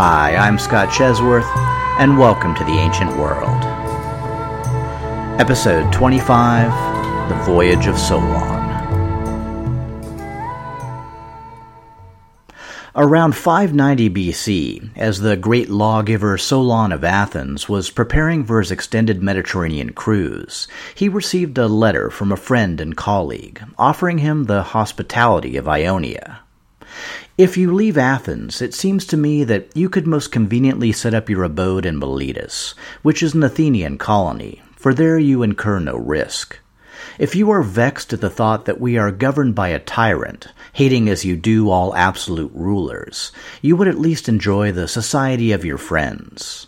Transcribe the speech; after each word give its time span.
Hi, 0.00 0.36
I'm 0.36 0.60
Scott 0.60 0.90
Chesworth, 0.90 1.50
and 1.98 2.16
welcome 2.16 2.54
to 2.54 2.62
the 2.62 2.70
Ancient 2.70 3.16
World. 3.16 3.64
Episode 5.40 5.92
25 5.92 7.28
The 7.28 7.34
Voyage 7.42 7.88
of 7.88 7.98
Solon. 7.98 8.68
Around 12.94 13.34
590 13.34 14.10
BC, 14.10 14.90
as 14.94 15.18
the 15.18 15.36
great 15.36 15.68
lawgiver 15.68 16.38
Solon 16.38 16.92
of 16.92 17.02
Athens 17.02 17.68
was 17.68 17.90
preparing 17.90 18.44
for 18.44 18.60
his 18.60 18.70
extended 18.70 19.20
Mediterranean 19.20 19.92
cruise, 19.94 20.68
he 20.94 21.08
received 21.08 21.58
a 21.58 21.66
letter 21.66 22.08
from 22.08 22.30
a 22.30 22.36
friend 22.36 22.80
and 22.80 22.96
colleague 22.96 23.60
offering 23.76 24.18
him 24.18 24.44
the 24.44 24.62
hospitality 24.62 25.56
of 25.56 25.66
Ionia. 25.66 26.38
If 27.38 27.56
you 27.56 27.72
leave 27.72 27.96
Athens, 27.96 28.60
it 28.60 28.74
seems 28.74 29.06
to 29.06 29.16
me 29.16 29.44
that 29.44 29.68
you 29.72 29.88
could 29.88 30.08
most 30.08 30.32
conveniently 30.32 30.90
set 30.90 31.14
up 31.14 31.30
your 31.30 31.44
abode 31.44 31.86
in 31.86 31.96
Miletus, 31.96 32.74
which 33.02 33.22
is 33.22 33.32
an 33.32 33.44
Athenian 33.44 33.96
colony, 33.96 34.60
for 34.74 34.92
there 34.92 35.20
you 35.20 35.44
incur 35.44 35.78
no 35.78 35.96
risk. 35.96 36.58
If 37.16 37.36
you 37.36 37.48
are 37.50 37.62
vexed 37.62 38.12
at 38.12 38.20
the 38.20 38.28
thought 38.28 38.64
that 38.64 38.80
we 38.80 38.98
are 38.98 39.12
governed 39.12 39.54
by 39.54 39.68
a 39.68 39.78
tyrant, 39.78 40.48
hating 40.72 41.08
as 41.08 41.24
you 41.24 41.36
do 41.36 41.70
all 41.70 41.94
absolute 41.94 42.50
rulers, 42.52 43.30
you 43.62 43.76
would 43.76 43.86
at 43.86 44.00
least 44.00 44.28
enjoy 44.28 44.72
the 44.72 44.88
society 44.88 45.52
of 45.52 45.64
your 45.64 45.78
friends. 45.78 46.66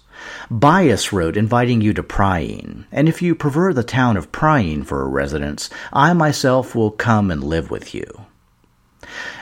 Bias 0.52 1.12
wrote 1.12 1.36
inviting 1.36 1.80
you 1.80 1.92
to 1.94 2.04
Priene, 2.04 2.84
and 2.92 3.08
if 3.08 3.20
you 3.20 3.34
prefer 3.34 3.72
the 3.72 3.82
town 3.82 4.16
of 4.16 4.30
Priene 4.30 4.84
for 4.84 5.02
a 5.02 5.08
residence, 5.08 5.68
I 5.92 6.12
myself 6.12 6.76
will 6.76 6.92
come 6.92 7.32
and 7.32 7.42
live 7.42 7.72
with 7.72 7.92
you. 7.92 8.06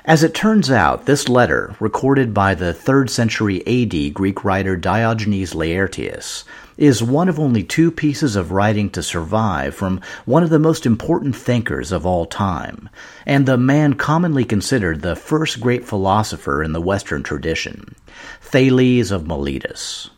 As 0.05 0.23
it 0.23 0.35
turns 0.35 0.71
out, 0.71 1.07
this 1.07 1.29
letter, 1.29 1.75
recorded 1.81 2.33
by 2.33 2.55
the 2.55 2.73
3rd 2.73 3.11
century 3.11 3.63
AD 3.67 4.15
Greek 4.15 4.45
writer 4.45 4.77
Diogenes 4.77 5.55
Laertius, 5.55 6.45
is 6.79 7.03
one 7.03 7.29
of 7.29 7.39
only 7.39 7.63
two 7.63 7.91
pieces 7.91 8.37
of 8.37 8.53
writing 8.53 8.89
to 8.91 9.03
survive 9.03 9.75
from 9.75 10.01
one 10.25 10.43
of 10.43 10.51
the 10.51 10.59
most 10.59 10.87
important 10.87 11.37
thinkers 11.37 11.93
of 11.93 12.07
all 12.07 12.25
time, 12.25 12.89
and 13.27 13.45
the 13.45 13.59
man 13.59 13.95
commonly 13.95 14.45
considered 14.45 15.03
the 15.03 15.17
first 15.17 15.61
great 15.61 15.85
philosopher 15.85 16.63
in 16.63 16.73
the 16.73 16.81
Western 16.81 17.23
tradition, 17.23 17.95
Thales 18.41 19.11
of 19.11 19.27
Miletus. 19.27 20.09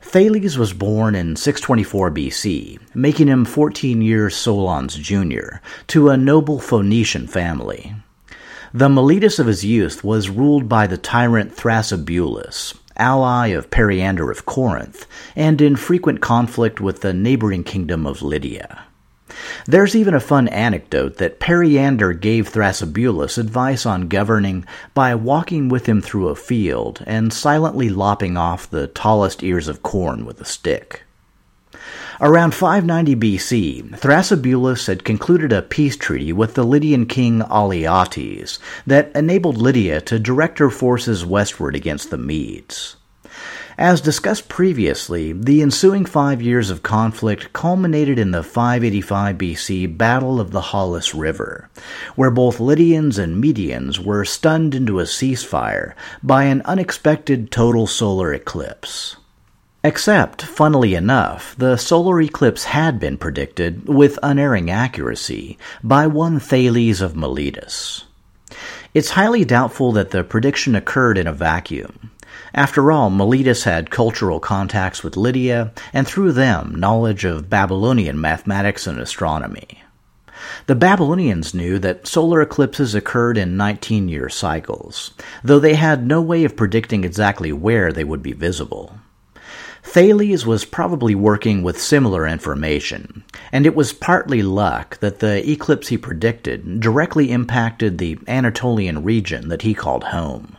Thales 0.00 0.56
was 0.56 0.72
born 0.72 1.14
in 1.14 1.34
624 1.34 2.10
BC, 2.10 2.78
making 2.94 3.26
him 3.26 3.44
14 3.44 4.02
years 4.02 4.36
Solon's 4.36 4.94
junior, 4.94 5.60
to 5.88 6.10
a 6.10 6.16
noble 6.16 6.60
Phoenician 6.60 7.26
family. 7.26 7.96
The 8.76 8.88
Miletus 8.88 9.38
of 9.38 9.46
his 9.46 9.64
youth 9.64 10.02
was 10.02 10.28
ruled 10.28 10.68
by 10.68 10.88
the 10.88 10.98
tyrant 10.98 11.54
Thrasybulus, 11.54 12.76
ally 12.96 13.46
of 13.46 13.70
Periander 13.70 14.32
of 14.32 14.46
Corinth, 14.46 15.06
and 15.36 15.60
in 15.60 15.76
frequent 15.76 16.20
conflict 16.20 16.80
with 16.80 17.00
the 17.00 17.14
neighboring 17.14 17.62
kingdom 17.62 18.04
of 18.04 18.20
Lydia. 18.20 18.82
There's 19.66 19.94
even 19.94 20.12
a 20.12 20.18
fun 20.18 20.48
anecdote 20.48 21.18
that 21.18 21.38
Periander 21.38 22.14
gave 22.14 22.48
Thrasybulus 22.48 23.38
advice 23.38 23.86
on 23.86 24.08
governing 24.08 24.64
by 24.92 25.14
walking 25.14 25.68
with 25.68 25.86
him 25.86 26.00
through 26.00 26.26
a 26.26 26.34
field 26.34 27.00
and 27.06 27.32
silently 27.32 27.90
lopping 27.90 28.36
off 28.36 28.68
the 28.68 28.88
tallest 28.88 29.44
ears 29.44 29.68
of 29.68 29.84
corn 29.84 30.26
with 30.26 30.40
a 30.40 30.44
stick. 30.44 31.03
Around 32.24 32.54
590 32.54 33.16
BC, 33.16 33.98
Thrasybulus 33.98 34.86
had 34.86 35.04
concluded 35.04 35.52
a 35.52 35.60
peace 35.60 35.94
treaty 35.94 36.32
with 36.32 36.54
the 36.54 36.64
Lydian 36.64 37.04
king 37.04 37.40
Alyattes 37.40 38.58
that 38.86 39.14
enabled 39.14 39.58
Lydia 39.58 40.00
to 40.00 40.18
direct 40.18 40.58
her 40.58 40.70
forces 40.70 41.26
westward 41.26 41.76
against 41.76 42.08
the 42.08 42.16
Medes. 42.16 42.96
As 43.76 44.00
discussed 44.00 44.48
previously, 44.48 45.34
the 45.34 45.60
ensuing 45.60 46.06
five 46.06 46.40
years 46.40 46.70
of 46.70 46.82
conflict 46.82 47.52
culminated 47.52 48.18
in 48.18 48.30
the 48.30 48.42
585 48.42 49.36
BC 49.36 49.98
Battle 49.98 50.40
of 50.40 50.50
the 50.50 50.62
Halys 50.62 51.12
River, 51.12 51.68
where 52.14 52.30
both 52.30 52.58
Lydians 52.58 53.18
and 53.18 53.44
Medians 53.44 53.98
were 53.98 54.24
stunned 54.24 54.74
into 54.74 54.98
a 54.98 55.02
ceasefire 55.02 55.92
by 56.22 56.44
an 56.44 56.62
unexpected 56.62 57.50
total 57.50 57.86
solar 57.86 58.32
eclipse. 58.32 59.16
Except, 59.86 60.40
funnily 60.40 60.94
enough, 60.94 61.54
the 61.58 61.76
solar 61.76 62.18
eclipse 62.22 62.64
had 62.64 62.98
been 62.98 63.18
predicted 63.18 63.86
with 63.86 64.18
unerring 64.22 64.70
accuracy 64.70 65.58
by 65.82 66.06
one 66.06 66.40
Thales 66.40 67.02
of 67.02 67.14
Miletus. 67.14 68.04
It's 68.94 69.10
highly 69.10 69.44
doubtful 69.44 69.92
that 69.92 70.10
the 70.10 70.24
prediction 70.24 70.74
occurred 70.74 71.18
in 71.18 71.26
a 71.26 71.34
vacuum. 71.34 72.10
After 72.54 72.90
all, 72.90 73.10
Miletus 73.10 73.64
had 73.64 73.90
cultural 73.90 74.40
contacts 74.40 75.04
with 75.04 75.18
Lydia, 75.18 75.74
and 75.92 76.08
through 76.08 76.32
them, 76.32 76.74
knowledge 76.74 77.26
of 77.26 77.50
Babylonian 77.50 78.18
mathematics 78.18 78.86
and 78.86 78.98
astronomy. 78.98 79.82
The 80.64 80.74
Babylonians 80.74 81.52
knew 81.52 81.78
that 81.80 82.06
solar 82.06 82.40
eclipses 82.40 82.94
occurred 82.94 83.36
in 83.36 83.58
19 83.58 84.08
year 84.08 84.30
cycles, 84.30 85.12
though 85.42 85.58
they 85.58 85.74
had 85.74 86.06
no 86.06 86.22
way 86.22 86.44
of 86.44 86.56
predicting 86.56 87.04
exactly 87.04 87.52
where 87.52 87.92
they 87.92 88.02
would 88.04 88.22
be 88.22 88.32
visible. 88.32 88.98
Thales 89.84 90.44
was 90.44 90.64
probably 90.64 91.14
working 91.14 91.62
with 91.62 91.80
similar 91.80 92.26
information, 92.26 93.22
and 93.52 93.64
it 93.66 93.76
was 93.76 93.92
partly 93.92 94.42
luck 94.42 94.98
that 94.98 95.20
the 95.20 95.48
eclipse 95.48 95.88
he 95.88 95.98
predicted 95.98 96.80
directly 96.80 97.30
impacted 97.30 97.98
the 97.98 98.18
Anatolian 98.26 99.04
region 99.04 99.48
that 99.50 99.62
he 99.62 99.72
called 99.74 100.04
home. 100.04 100.56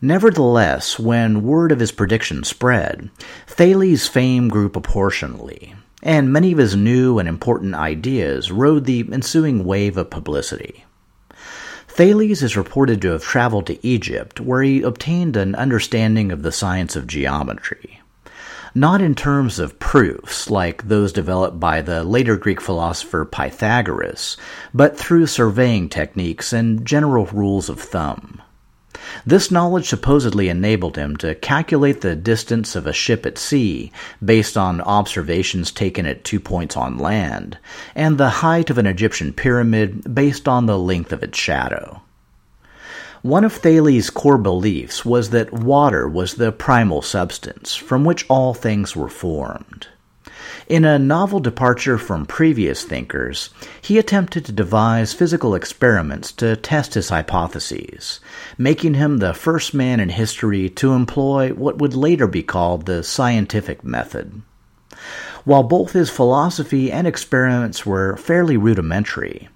Nevertheless, 0.00 0.98
when 0.98 1.42
word 1.42 1.70
of 1.70 1.78
his 1.78 1.92
prediction 1.92 2.44
spread, 2.44 3.10
Thales' 3.46 4.08
fame 4.08 4.48
grew 4.48 4.70
proportionally, 4.70 5.74
and 6.02 6.32
many 6.32 6.52
of 6.52 6.58
his 6.58 6.74
new 6.74 7.18
and 7.18 7.28
important 7.28 7.74
ideas 7.74 8.50
rode 8.50 8.86
the 8.86 9.06
ensuing 9.12 9.64
wave 9.64 9.96
of 9.96 10.10
publicity. 10.10 10.85
Thales 11.96 12.42
is 12.42 12.58
reported 12.58 13.00
to 13.00 13.12
have 13.12 13.22
traveled 13.24 13.66
to 13.68 13.86
Egypt, 13.86 14.38
where 14.38 14.62
he 14.62 14.82
obtained 14.82 15.34
an 15.34 15.54
understanding 15.54 16.30
of 16.30 16.42
the 16.42 16.52
science 16.52 16.94
of 16.94 17.06
geometry. 17.06 18.02
Not 18.74 19.00
in 19.00 19.14
terms 19.14 19.58
of 19.58 19.78
proofs, 19.78 20.50
like 20.50 20.88
those 20.88 21.10
developed 21.10 21.58
by 21.58 21.80
the 21.80 22.04
later 22.04 22.36
Greek 22.36 22.60
philosopher 22.60 23.24
Pythagoras, 23.24 24.36
but 24.74 24.98
through 24.98 25.26
surveying 25.26 25.88
techniques 25.88 26.52
and 26.52 26.84
general 26.84 27.24
rules 27.24 27.70
of 27.70 27.80
thumb. 27.80 28.42
This 29.24 29.50
knowledge 29.50 29.88
supposedly 29.88 30.48
enabled 30.48 30.96
him 30.96 31.16
to 31.18 31.34
calculate 31.34 32.00
the 32.00 32.16
distance 32.16 32.76
of 32.76 32.86
a 32.86 32.92
ship 32.92 33.26
at 33.26 33.38
sea 33.38 33.92
based 34.24 34.56
on 34.56 34.80
observations 34.80 35.70
taken 35.70 36.06
at 36.06 36.24
two 36.24 36.40
points 36.40 36.76
on 36.76 36.98
land, 36.98 37.58
and 37.94 38.18
the 38.18 38.28
height 38.28 38.70
of 38.70 38.78
an 38.78 38.86
Egyptian 38.86 39.32
pyramid 39.32 40.14
based 40.14 40.48
on 40.48 40.66
the 40.66 40.78
length 40.78 41.12
of 41.12 41.22
its 41.22 41.38
shadow. 41.38 42.02
One 43.22 43.44
of 43.44 43.54
Thales' 43.54 44.10
core 44.10 44.38
beliefs 44.38 45.04
was 45.04 45.30
that 45.30 45.52
water 45.52 46.08
was 46.08 46.34
the 46.34 46.52
primal 46.52 47.02
substance 47.02 47.74
from 47.74 48.04
which 48.04 48.24
all 48.28 48.54
things 48.54 48.94
were 48.94 49.08
formed. 49.08 49.88
In 50.68 50.84
a 50.84 50.98
novel 50.98 51.40
departure 51.40 51.98
from 51.98 52.26
previous 52.26 52.84
thinkers, 52.84 53.50
he 53.80 53.98
attempted 53.98 54.44
to 54.44 54.52
devise 54.52 55.12
physical 55.12 55.54
experiments 55.54 56.32
to 56.32 56.56
test 56.56 56.94
his 56.94 57.08
hypotheses, 57.08 58.20
making 58.58 58.94
him 58.94 59.18
the 59.18 59.34
first 59.34 59.74
man 59.74 60.00
in 60.00 60.08
history 60.08 60.68
to 60.70 60.92
employ 60.92 61.50
what 61.50 61.78
would 61.78 61.94
later 61.94 62.26
be 62.26 62.42
called 62.42 62.86
the 62.86 63.02
scientific 63.02 63.84
method. 63.84 64.42
While 65.44 65.62
both 65.62 65.92
his 65.92 66.10
philosophy 66.10 66.90
and 66.90 67.06
experiments 67.06 67.86
were 67.86 68.16
fairly 68.16 68.56
rudimentary, 68.56 69.48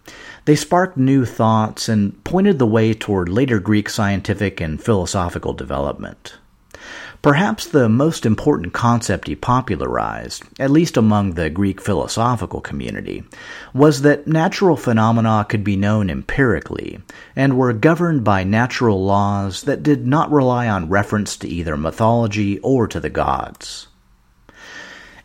they 0.44 0.56
sparked 0.56 0.96
new 0.96 1.24
thoughts 1.24 1.88
and 1.88 2.22
pointed 2.24 2.58
the 2.58 2.66
way 2.66 2.94
toward 2.94 3.28
later 3.28 3.58
Greek 3.58 3.88
scientific 3.88 4.60
and 4.60 4.82
philosophical 4.82 5.52
development. 5.52 6.34
Perhaps 7.22 7.66
the 7.66 7.86
most 7.86 8.24
important 8.24 8.72
concept 8.72 9.28
he 9.28 9.36
popularized, 9.36 10.42
at 10.58 10.70
least 10.70 10.96
among 10.96 11.32
the 11.34 11.50
Greek 11.50 11.78
philosophical 11.78 12.62
community, 12.62 13.22
was 13.74 14.00
that 14.02 14.26
natural 14.26 14.74
phenomena 14.74 15.44
could 15.46 15.62
be 15.62 15.76
known 15.76 16.08
empirically 16.08 16.98
and 17.36 17.58
were 17.58 17.74
governed 17.74 18.24
by 18.24 18.42
natural 18.42 19.04
laws 19.04 19.62
that 19.64 19.82
did 19.82 20.06
not 20.06 20.32
rely 20.32 20.66
on 20.66 20.88
reference 20.88 21.36
to 21.36 21.48
either 21.48 21.76
mythology 21.76 22.58
or 22.60 22.86
to 22.86 22.98
the 22.98 23.10
gods. 23.10 23.88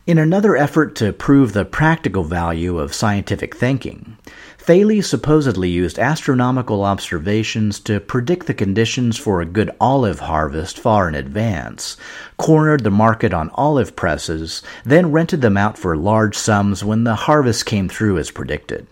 In 0.06 0.18
another 0.18 0.54
effort 0.54 0.94
to 0.96 1.14
prove 1.14 1.54
the 1.54 1.64
practical 1.64 2.24
value 2.24 2.78
of 2.78 2.94
scientific 2.94 3.56
thinking, 3.56 4.18
Thales 4.66 5.06
supposedly 5.06 5.68
used 5.68 5.96
astronomical 5.96 6.82
observations 6.82 7.78
to 7.78 8.00
predict 8.00 8.48
the 8.48 8.52
conditions 8.54 9.16
for 9.16 9.40
a 9.40 9.46
good 9.46 9.70
olive 9.80 10.18
harvest 10.18 10.80
far 10.80 11.08
in 11.08 11.14
advance, 11.14 11.96
cornered 12.36 12.82
the 12.82 12.90
market 12.90 13.32
on 13.32 13.48
olive 13.54 13.94
presses, 13.94 14.64
then 14.84 15.12
rented 15.12 15.40
them 15.40 15.56
out 15.56 15.78
for 15.78 15.96
large 15.96 16.36
sums 16.36 16.82
when 16.82 17.04
the 17.04 17.14
harvest 17.14 17.64
came 17.64 17.88
through 17.88 18.18
as 18.18 18.32
predicted. 18.32 18.88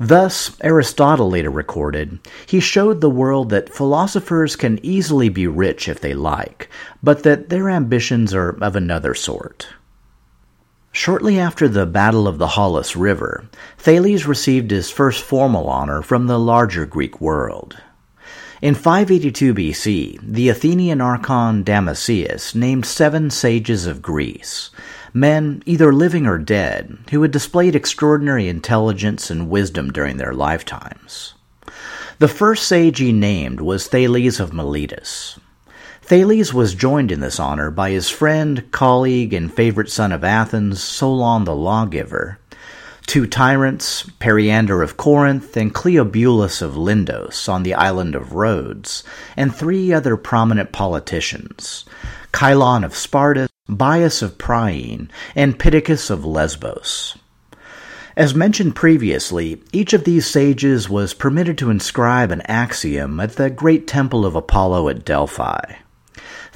Thus, 0.00 0.56
Aristotle 0.60 1.30
later 1.30 1.50
recorded, 1.50 2.18
he 2.46 2.58
showed 2.58 3.00
the 3.00 3.08
world 3.08 3.50
that 3.50 3.72
philosophers 3.72 4.56
can 4.56 4.84
easily 4.84 5.28
be 5.28 5.46
rich 5.46 5.88
if 5.88 6.00
they 6.00 6.14
like, 6.14 6.68
but 7.00 7.22
that 7.22 7.48
their 7.48 7.70
ambitions 7.70 8.34
are 8.34 8.60
of 8.60 8.74
another 8.74 9.14
sort. 9.14 9.68
Shortly 10.92 11.38
after 11.38 11.68
the 11.68 11.86
Battle 11.86 12.26
of 12.26 12.38
the 12.38 12.48
Halys 12.48 12.96
River, 12.96 13.44
Thales 13.78 14.26
received 14.26 14.72
his 14.72 14.90
first 14.90 15.22
formal 15.22 15.68
honor 15.68 16.02
from 16.02 16.26
the 16.26 16.38
larger 16.38 16.84
Greek 16.84 17.20
world. 17.20 17.76
In 18.60 18.74
582 18.74 19.54
BC, 19.54 20.18
the 20.20 20.48
Athenian 20.48 21.00
archon 21.00 21.64
Damasias 21.64 22.56
named 22.56 22.84
seven 22.84 23.30
sages 23.30 23.86
of 23.86 24.02
Greece, 24.02 24.70
men 25.14 25.62
either 25.64 25.92
living 25.92 26.26
or 26.26 26.38
dead, 26.38 26.98
who 27.10 27.22
had 27.22 27.30
displayed 27.30 27.76
extraordinary 27.76 28.48
intelligence 28.48 29.30
and 29.30 29.48
wisdom 29.48 29.92
during 29.92 30.16
their 30.16 30.34
lifetimes. 30.34 31.34
The 32.18 32.28
first 32.28 32.66
sage 32.66 32.98
he 32.98 33.12
named 33.12 33.60
was 33.60 33.86
Thales 33.86 34.40
of 34.40 34.52
Miletus. 34.52 35.38
Thales 36.10 36.52
was 36.52 36.74
joined 36.74 37.12
in 37.12 37.20
this 37.20 37.38
honor 37.38 37.70
by 37.70 37.90
his 37.90 38.08
friend, 38.08 38.68
colleague, 38.72 39.32
and 39.32 39.54
favorite 39.54 39.88
son 39.88 40.10
of 40.10 40.24
Athens, 40.24 40.82
Solon 40.82 41.44
the 41.44 41.54
lawgiver, 41.54 42.40
two 43.06 43.28
tyrants, 43.28 44.10
Periander 44.18 44.82
of 44.82 44.96
Corinth 44.96 45.56
and 45.56 45.72
Cleobulus 45.72 46.62
of 46.62 46.74
Lindos 46.74 47.48
on 47.48 47.62
the 47.62 47.74
island 47.74 48.16
of 48.16 48.32
Rhodes, 48.32 49.04
and 49.36 49.54
three 49.54 49.92
other 49.92 50.16
prominent 50.16 50.72
politicians, 50.72 51.84
Chilon 52.32 52.84
of 52.84 52.96
Sparta, 52.96 53.48
Bias 53.68 54.20
of 54.20 54.36
Priene, 54.36 55.10
and 55.36 55.60
Pittacus 55.60 56.10
of 56.10 56.24
Lesbos. 56.24 57.16
As 58.16 58.34
mentioned 58.34 58.74
previously, 58.74 59.62
each 59.72 59.92
of 59.92 60.02
these 60.02 60.26
sages 60.26 60.90
was 60.90 61.14
permitted 61.14 61.56
to 61.58 61.70
inscribe 61.70 62.32
an 62.32 62.42
axiom 62.46 63.20
at 63.20 63.36
the 63.36 63.48
great 63.48 63.86
temple 63.86 64.26
of 64.26 64.34
Apollo 64.34 64.88
at 64.88 65.04
Delphi. 65.04 65.74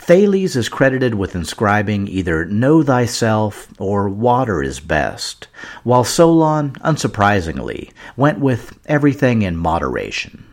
Thales 0.06 0.55
is 0.55 0.69
credited 0.69 1.15
with 1.15 1.35
inscribing 1.35 2.09
either 2.09 2.45
Know 2.45 2.83
Thyself 2.83 3.69
or 3.79 4.06
Water 4.06 4.62
is 4.62 4.79
Best, 4.79 5.49
while 5.83 6.05
Solon, 6.05 6.73
unsurprisingly, 6.85 7.91
went 8.15 8.39
with 8.39 8.79
Everything 8.85 9.41
in 9.41 9.56
Moderation. 9.56 10.45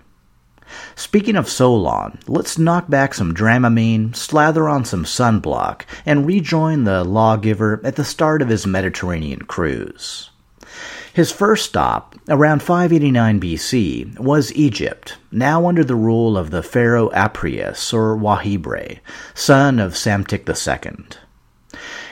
Speaking 0.96 1.36
of 1.36 1.50
Solon, 1.50 2.18
let's 2.28 2.58
knock 2.58 2.90
back 2.90 3.14
some 3.14 3.34
Dramamine, 3.34 4.16
slather 4.16 4.70
on 4.70 4.86
some 4.86 5.04
sunblock, 5.04 5.82
and 6.06 6.26
rejoin 6.26 6.86
the 6.86 7.04
lawgiver 7.04 7.82
at 7.84 7.98
the 7.98 8.06
start 8.06 8.42
of 8.42 8.48
his 8.48 8.66
Mediterranean 8.66 9.40
cruise. 9.40 10.31
His 11.14 11.30
first 11.30 11.66
stop, 11.66 12.16
around 12.30 12.64
589 12.64 13.42
BC, 13.42 14.18
was 14.18 14.54
Egypt, 14.56 15.18
now 15.30 15.68
under 15.68 15.84
the 15.84 15.96
rule 15.96 16.38
of 16.38 16.52
the 16.52 16.64
pharaoh 16.64 17.10
Apries 17.14 17.92
or 17.92 18.16
Wahibre, 18.16 19.00
son 19.34 19.78
of 19.78 19.98
Psamtik 19.98 20.48
II. 20.48 21.06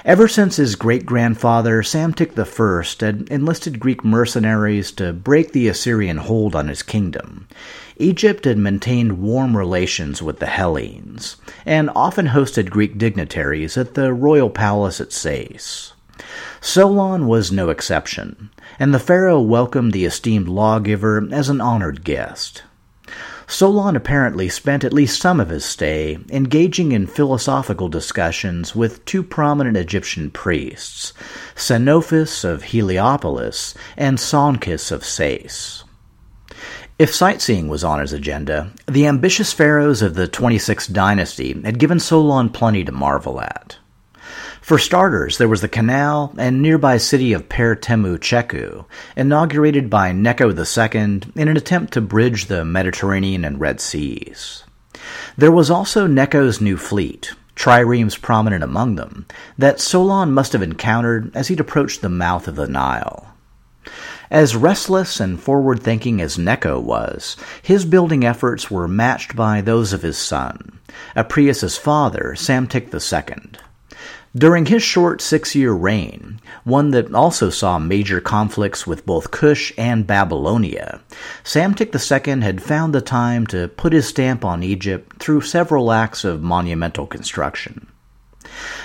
Ever 0.03 0.27
since 0.27 0.57
his 0.57 0.75
great 0.75 1.05
grandfather 1.05 1.81
Psamtik 1.81 2.37
I 2.37 3.05
had 3.05 3.29
enlisted 3.29 3.79
Greek 3.79 4.03
mercenaries 4.03 4.91
to 4.93 5.13
break 5.13 5.53
the 5.53 5.69
Assyrian 5.69 6.17
hold 6.17 6.53
on 6.53 6.67
his 6.67 6.83
kingdom, 6.83 7.47
Egypt 7.95 8.43
had 8.43 8.57
maintained 8.57 9.21
warm 9.21 9.55
relations 9.55 10.21
with 10.21 10.39
the 10.39 10.47
Hellenes 10.47 11.37
and 11.65 11.89
often 11.95 12.27
hosted 12.27 12.69
Greek 12.69 12.97
dignitaries 12.97 13.77
at 13.77 13.93
the 13.93 14.13
royal 14.13 14.49
palace 14.49 14.99
at 14.99 15.13
Sais. 15.13 15.93
Solon 16.61 17.27
was 17.27 17.51
no 17.51 17.69
exception, 17.69 18.49
and 18.77 18.93
the 18.93 18.99
pharaoh 18.99 19.41
welcomed 19.41 19.93
the 19.93 20.05
esteemed 20.05 20.47
lawgiver 20.47 21.27
as 21.31 21.49
an 21.49 21.61
honored 21.61 22.03
guest. 22.03 22.63
Solon 23.49 23.95
apparently 23.95 24.47
spent 24.47 24.83
at 24.83 24.93
least 24.93 25.19
some 25.19 25.39
of 25.39 25.49
his 25.49 25.65
stay 25.65 26.19
engaging 26.29 26.91
in 26.91 27.07
philosophical 27.07 27.89
discussions 27.89 28.75
with 28.75 29.03
two 29.05 29.23
prominent 29.23 29.75
Egyptian 29.75 30.29
priests, 30.29 31.13
Psenophis 31.55 32.45
of 32.45 32.61
Heliopolis 32.65 33.73
and 33.97 34.19
Sonchis 34.19 34.91
of 34.91 35.03
Sais. 35.03 35.83
If 36.99 37.15
sightseeing 37.15 37.69
was 37.69 37.83
on 37.83 38.01
his 38.01 38.13
agenda, 38.13 38.71
the 38.87 39.07
ambitious 39.07 39.51
pharaohs 39.51 40.03
of 40.03 40.13
the 40.13 40.27
26th 40.27 40.93
dynasty 40.93 41.59
had 41.63 41.79
given 41.79 41.99
Solon 41.99 42.49
plenty 42.49 42.83
to 42.83 42.91
marvel 42.91 43.41
at. 43.41 43.78
For 44.69 44.77
starters, 44.77 45.39
there 45.39 45.47
was 45.47 45.61
the 45.61 45.67
canal 45.67 46.31
and 46.37 46.61
nearby 46.61 46.97
city 46.97 47.33
of 47.33 47.49
Per 47.49 47.75
Temu 47.75 48.19
Cheku, 48.19 48.85
inaugurated 49.17 49.89
by 49.89 50.11
Necho 50.11 50.51
II 50.51 51.21
in 51.33 51.47
an 51.47 51.57
attempt 51.57 51.93
to 51.93 52.01
bridge 52.01 52.45
the 52.45 52.63
Mediterranean 52.63 53.43
and 53.43 53.59
Red 53.59 53.81
Seas. 53.81 54.65
There 55.35 55.51
was 55.51 55.71
also 55.71 56.05
Necho's 56.05 56.61
new 56.61 56.77
fleet, 56.77 57.33
triremes 57.55 58.21
prominent 58.21 58.63
among 58.63 58.93
them, 58.93 59.25
that 59.57 59.79
Solon 59.79 60.33
must 60.33 60.53
have 60.53 60.61
encountered 60.61 61.35
as 61.35 61.47
he'd 61.47 61.59
approached 61.59 62.03
the 62.03 62.07
mouth 62.07 62.47
of 62.47 62.55
the 62.55 62.67
Nile. 62.67 63.33
As 64.29 64.55
restless 64.55 65.19
and 65.19 65.39
forward 65.39 65.81
thinking 65.81 66.21
as 66.21 66.37
Necho 66.37 66.79
was, 66.79 67.37
his 67.63 67.85
building 67.85 68.23
efforts 68.23 68.69
were 68.69 68.87
matched 68.87 69.35
by 69.35 69.61
those 69.61 69.93
of 69.93 70.03
his 70.03 70.19
son, 70.19 70.79
Apries' 71.15 71.75
father, 71.75 72.35
Psamtik 72.37 72.93
II. 72.93 73.59
During 74.35 74.67
his 74.67 74.83
short 74.83 75.21
six 75.21 75.55
year 75.55 75.71
reign, 75.71 76.39
one 76.63 76.91
that 76.91 77.13
also 77.15 77.49
saw 77.49 77.79
major 77.79 78.21
conflicts 78.21 78.85
with 78.85 79.03
both 79.03 79.31
Cush 79.31 79.73
and 79.75 80.05
Babylonia, 80.05 80.99
Psamtik 81.43 81.95
II 81.95 82.41
had 82.41 82.61
found 82.61 82.93
the 82.93 83.01
time 83.01 83.47
to 83.47 83.67
put 83.69 83.91
his 83.91 84.07
stamp 84.07 84.45
on 84.45 84.61
Egypt 84.61 85.17
through 85.17 85.41
several 85.41 85.91
acts 85.91 86.23
of 86.23 86.43
monumental 86.43 87.07
construction. 87.07 87.87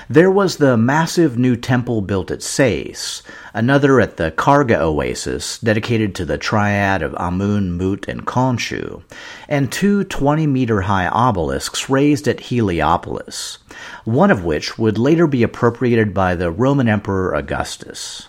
There 0.09 0.31
was 0.31 0.57
the 0.57 0.77
massive 0.77 1.39
new 1.39 1.57
temple 1.57 2.03
built 2.03 2.31
at 2.31 2.43
Sais, 2.43 3.23
another 3.55 4.01
at 4.01 4.17
the 4.17 4.31
Kharga 4.31 4.79
Oasis, 4.79 5.59
dedicated 5.59 6.15
to 6.15 6.25
the 6.25 6.37
triad 6.37 7.03
of 7.03 7.15
Amun, 7.15 7.79
Mut, 7.79 8.07
and 8.07 8.27
Khonshu, 8.27 9.03
and 9.49 9.73
two 9.73 10.05
20 10.05 10.47
meter 10.47 10.83
high 10.83 11.09
obelisks 11.09 11.89
raised 11.89 12.29
at 12.29 12.41
Heliopolis, 12.41 13.59
one 14.05 14.31
of 14.31 14.45
which 14.45 14.79
would 14.79 14.99
later 14.99 15.27
be 15.27 15.43
appropriated 15.43 16.13
by 16.13 16.35
the 16.35 16.51
Roman 16.51 16.89
Emperor 16.89 17.35
Augustus. 17.35 18.29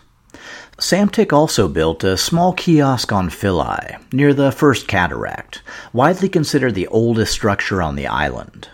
Psamtik 0.78 1.32
also 1.32 1.70
built 1.70 2.04
a 2.04 2.18
small 2.18 2.52
kiosk 2.52 3.14
on 3.14 3.30
Philae, 3.30 3.98
near 4.12 4.34
the 4.34 4.52
First 4.52 4.88
Cataract, 4.88 5.62
widely 5.94 6.28
considered 6.28 6.76
the 6.76 6.88
oldest 6.88 7.32
structure 7.32 7.82
on 7.82 7.96
the 7.96 8.08
island. 8.08 8.68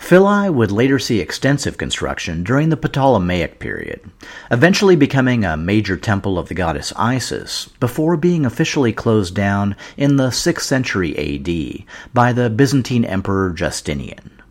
Philae 0.00 0.48
would 0.48 0.72
later 0.72 0.98
see 0.98 1.20
extensive 1.20 1.76
construction 1.76 2.42
during 2.42 2.70
the 2.70 2.76
Ptolemaic 2.76 3.60
period, 3.60 4.00
eventually 4.50 4.96
becoming 4.96 5.44
a 5.44 5.56
major 5.56 5.96
temple 5.96 6.38
of 6.38 6.48
the 6.48 6.54
goddess 6.54 6.92
Isis 6.96 7.68
before 7.78 8.16
being 8.16 8.44
officially 8.44 8.92
closed 8.92 9.36
down 9.36 9.76
in 9.96 10.16
the 10.16 10.30
6th 10.30 10.62
century 10.62 11.16
AD 11.16 11.84
by 12.12 12.32
the 12.32 12.50
Byzantine 12.50 13.04
Emperor 13.04 13.50
Justinian. 13.50 14.42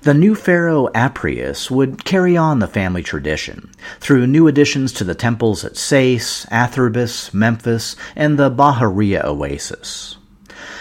The 0.00 0.14
new 0.14 0.34
pharaoh 0.34 0.88
Apries 0.94 1.70
would 1.70 2.04
carry 2.04 2.36
on 2.36 2.58
the 2.58 2.66
family 2.66 3.02
tradition 3.02 3.70
through 4.00 4.26
new 4.26 4.48
additions 4.48 4.92
to 4.94 5.04
the 5.04 5.14
temples 5.14 5.64
at 5.64 5.76
Sais, 5.76 6.46
Athribis, 6.50 7.32
Memphis, 7.34 7.96
and 8.16 8.38
the 8.38 8.50
Bahariya 8.50 9.24
oasis. 9.24 10.17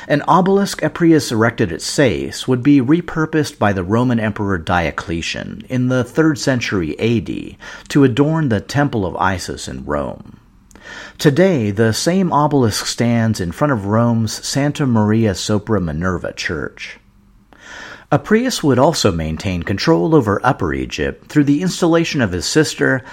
An 0.09 0.23
obelisk 0.25 0.81
Apries 0.83 1.33
erected 1.33 1.73
at 1.73 1.81
Sais 1.81 2.47
would 2.47 2.63
be 2.63 2.79
repurposed 2.79 3.59
by 3.59 3.73
the 3.73 3.83
Roman 3.83 4.21
Emperor 4.21 4.57
Diocletian 4.57 5.65
in 5.67 5.89
the 5.89 6.05
3rd 6.05 6.37
century 6.37 6.97
AD 6.97 7.57
to 7.89 8.05
adorn 8.05 8.47
the 8.47 8.61
Temple 8.61 9.05
of 9.05 9.17
Isis 9.17 9.67
in 9.67 9.83
Rome. 9.83 10.39
Today, 11.17 11.71
the 11.71 11.91
same 11.91 12.31
obelisk 12.31 12.85
stands 12.85 13.41
in 13.41 13.51
front 13.51 13.73
of 13.73 13.87
Rome's 13.87 14.45
Santa 14.47 14.85
Maria 14.85 15.35
sopra 15.35 15.81
Minerva 15.81 16.31
church. 16.31 16.99
Apries 18.09 18.63
would 18.63 18.79
also 18.79 19.11
maintain 19.11 19.61
control 19.63 20.15
over 20.15 20.39
Upper 20.41 20.73
Egypt 20.73 21.27
through 21.27 21.43
the 21.43 21.61
installation 21.61 22.21
of 22.21 22.31
his 22.31 22.45
sister, 22.45 23.03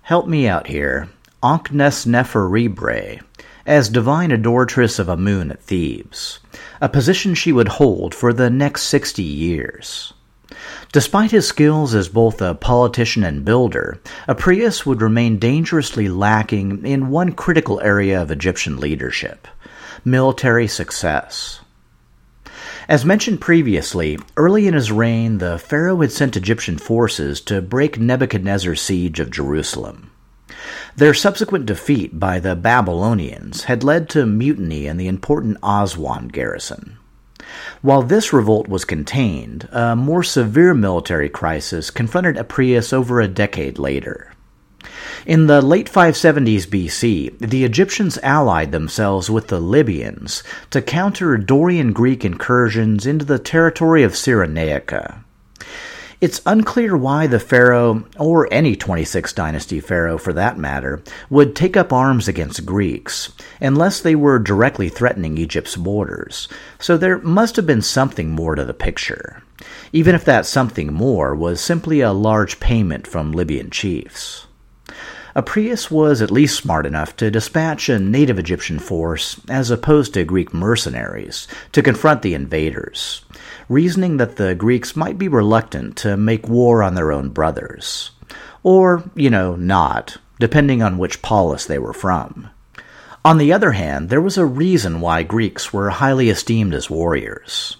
help 0.00 0.26
me 0.26 0.48
out 0.48 0.68
here, 0.68 1.10
Ankh-Nesneferibre, 1.42 3.20
as 3.68 3.90
divine 3.90 4.30
adoratress 4.30 4.98
of 4.98 5.10
Amun 5.10 5.50
at 5.50 5.62
Thebes, 5.62 6.40
a 6.80 6.88
position 6.88 7.34
she 7.34 7.52
would 7.52 7.68
hold 7.68 8.14
for 8.14 8.32
the 8.32 8.48
next 8.48 8.84
60 8.84 9.22
years. 9.22 10.14
Despite 10.90 11.32
his 11.32 11.46
skills 11.46 11.94
as 11.94 12.08
both 12.08 12.40
a 12.40 12.54
politician 12.54 13.22
and 13.22 13.44
builder, 13.44 14.00
Apries 14.26 14.86
would 14.86 15.02
remain 15.02 15.38
dangerously 15.38 16.08
lacking 16.08 16.86
in 16.86 17.10
one 17.10 17.32
critical 17.32 17.78
area 17.82 18.22
of 18.22 18.30
Egyptian 18.30 18.78
leadership 18.78 19.46
military 20.04 20.66
success. 20.66 21.60
As 22.88 23.04
mentioned 23.04 23.40
previously, 23.42 24.18
early 24.38 24.66
in 24.66 24.72
his 24.72 24.90
reign, 24.90 25.38
the 25.38 25.58
pharaoh 25.58 26.00
had 26.00 26.12
sent 26.12 26.38
Egyptian 26.38 26.78
forces 26.78 27.40
to 27.42 27.60
break 27.60 27.98
Nebuchadnezzar's 27.98 28.80
siege 28.80 29.20
of 29.20 29.30
Jerusalem. 29.30 30.10
Their 30.96 31.14
subsequent 31.14 31.66
defeat 31.66 32.18
by 32.18 32.38
the 32.38 32.56
Babylonians 32.56 33.64
had 33.64 33.84
led 33.84 34.08
to 34.10 34.26
mutiny 34.26 34.86
in 34.86 34.96
the 34.96 35.08
important 35.08 35.58
Aswan 35.62 36.28
garrison. 36.28 36.96
While 37.82 38.02
this 38.02 38.32
revolt 38.32 38.68
was 38.68 38.84
contained, 38.84 39.68
a 39.72 39.94
more 39.94 40.22
severe 40.22 40.74
military 40.74 41.28
crisis 41.28 41.90
confronted 41.90 42.36
Apries 42.36 42.92
over 42.92 43.20
a 43.20 43.28
decade 43.28 43.78
later. 43.78 44.32
In 45.26 45.46
the 45.46 45.60
late 45.60 45.90
570s 45.90 46.66
BC, 46.66 47.38
the 47.38 47.64
Egyptians 47.64 48.18
allied 48.22 48.72
themselves 48.72 49.28
with 49.28 49.48
the 49.48 49.60
Libyans 49.60 50.42
to 50.70 50.80
counter 50.80 51.36
Dorian 51.36 51.92
Greek 51.92 52.24
incursions 52.24 53.06
into 53.06 53.24
the 53.24 53.38
territory 53.38 54.02
of 54.02 54.12
Cyrenaica. 54.12 55.24
It's 56.20 56.42
unclear 56.44 56.96
why 56.96 57.28
the 57.28 57.38
pharaoh, 57.38 58.04
or 58.18 58.52
any 58.52 58.74
26th 58.74 59.36
dynasty 59.36 59.78
pharaoh 59.78 60.18
for 60.18 60.32
that 60.32 60.58
matter, 60.58 61.00
would 61.30 61.54
take 61.54 61.76
up 61.76 61.92
arms 61.92 62.26
against 62.26 62.66
Greeks, 62.66 63.32
unless 63.60 64.00
they 64.00 64.16
were 64.16 64.40
directly 64.40 64.88
threatening 64.88 65.38
Egypt's 65.38 65.76
borders, 65.76 66.48
so 66.80 66.96
there 66.96 67.18
must 67.18 67.54
have 67.54 67.66
been 67.66 67.82
something 67.82 68.30
more 68.30 68.56
to 68.56 68.64
the 68.64 68.74
picture, 68.74 69.44
even 69.92 70.16
if 70.16 70.24
that 70.24 70.44
something 70.44 70.92
more 70.92 71.36
was 71.36 71.60
simply 71.60 72.00
a 72.00 72.12
large 72.12 72.58
payment 72.58 73.06
from 73.06 73.30
Libyan 73.30 73.70
chiefs. 73.70 74.48
Apries 75.36 75.88
was 75.88 76.20
at 76.20 76.32
least 76.32 76.56
smart 76.56 76.84
enough 76.84 77.14
to 77.14 77.30
dispatch 77.30 77.88
a 77.88 78.00
native 78.00 78.40
Egyptian 78.40 78.80
force, 78.80 79.40
as 79.48 79.70
opposed 79.70 80.14
to 80.14 80.24
Greek 80.24 80.52
mercenaries, 80.52 81.46
to 81.70 81.80
confront 81.80 82.22
the 82.22 82.34
invaders, 82.34 83.24
reasoning 83.68 84.16
that 84.16 84.36
the 84.36 84.54
Greeks 84.54 84.96
might 84.96 85.18
be 85.18 85.28
reluctant 85.28 85.96
to 85.98 86.16
make 86.16 86.48
war 86.48 86.82
on 86.82 86.94
their 86.94 87.12
own 87.12 87.28
brothers. 87.30 88.10
Or, 88.62 89.02
you 89.14 89.30
know, 89.30 89.56
not, 89.56 90.16
depending 90.38 90.82
on 90.82 90.98
which 90.98 91.22
polis 91.22 91.66
they 91.66 91.78
were 91.78 91.92
from. 91.92 92.50
On 93.24 93.38
the 93.38 93.52
other 93.52 93.72
hand, 93.72 94.08
there 94.08 94.20
was 94.20 94.38
a 94.38 94.46
reason 94.46 95.00
why 95.00 95.22
Greeks 95.22 95.72
were 95.72 95.90
highly 95.90 96.30
esteemed 96.30 96.72
as 96.74 96.88
warriors. 96.88 97.76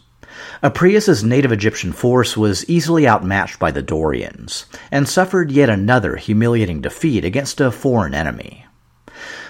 Apries's 0.62 1.22
native 1.22 1.52
Egyptian 1.52 1.92
force 1.92 2.36
was 2.36 2.68
easily 2.68 3.06
outmatched 3.06 3.58
by 3.58 3.70
the 3.70 3.82
Dorians, 3.82 4.66
and 4.90 5.08
suffered 5.08 5.52
yet 5.52 5.70
another 5.70 6.16
humiliating 6.16 6.80
defeat 6.80 7.24
against 7.24 7.60
a 7.60 7.70
foreign 7.70 8.14
enemy. 8.14 8.66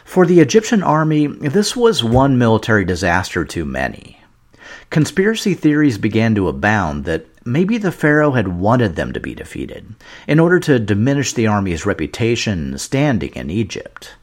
For 0.04 0.26
the 0.26 0.40
Egyptian 0.40 0.82
army, 0.82 1.26
this 1.26 1.74
was 1.74 2.04
one 2.04 2.38
military 2.38 2.84
disaster 2.84 3.44
too 3.44 3.64
many. 3.64 4.17
Conspiracy 4.90 5.52
theories 5.52 5.98
began 5.98 6.34
to 6.34 6.48
abound 6.48 7.04
that 7.04 7.26
maybe 7.44 7.76
the 7.76 7.92
pharaoh 7.92 8.32
had 8.32 8.48
wanted 8.48 8.96
them 8.96 9.12
to 9.12 9.20
be 9.20 9.34
defeated, 9.34 9.94
in 10.26 10.40
order 10.40 10.58
to 10.60 10.78
diminish 10.78 11.34
the 11.34 11.46
army's 11.46 11.84
reputation 11.84 12.70
and 12.70 12.80
standing 12.80 13.34
in 13.34 13.50
Egypt. 13.50 14.14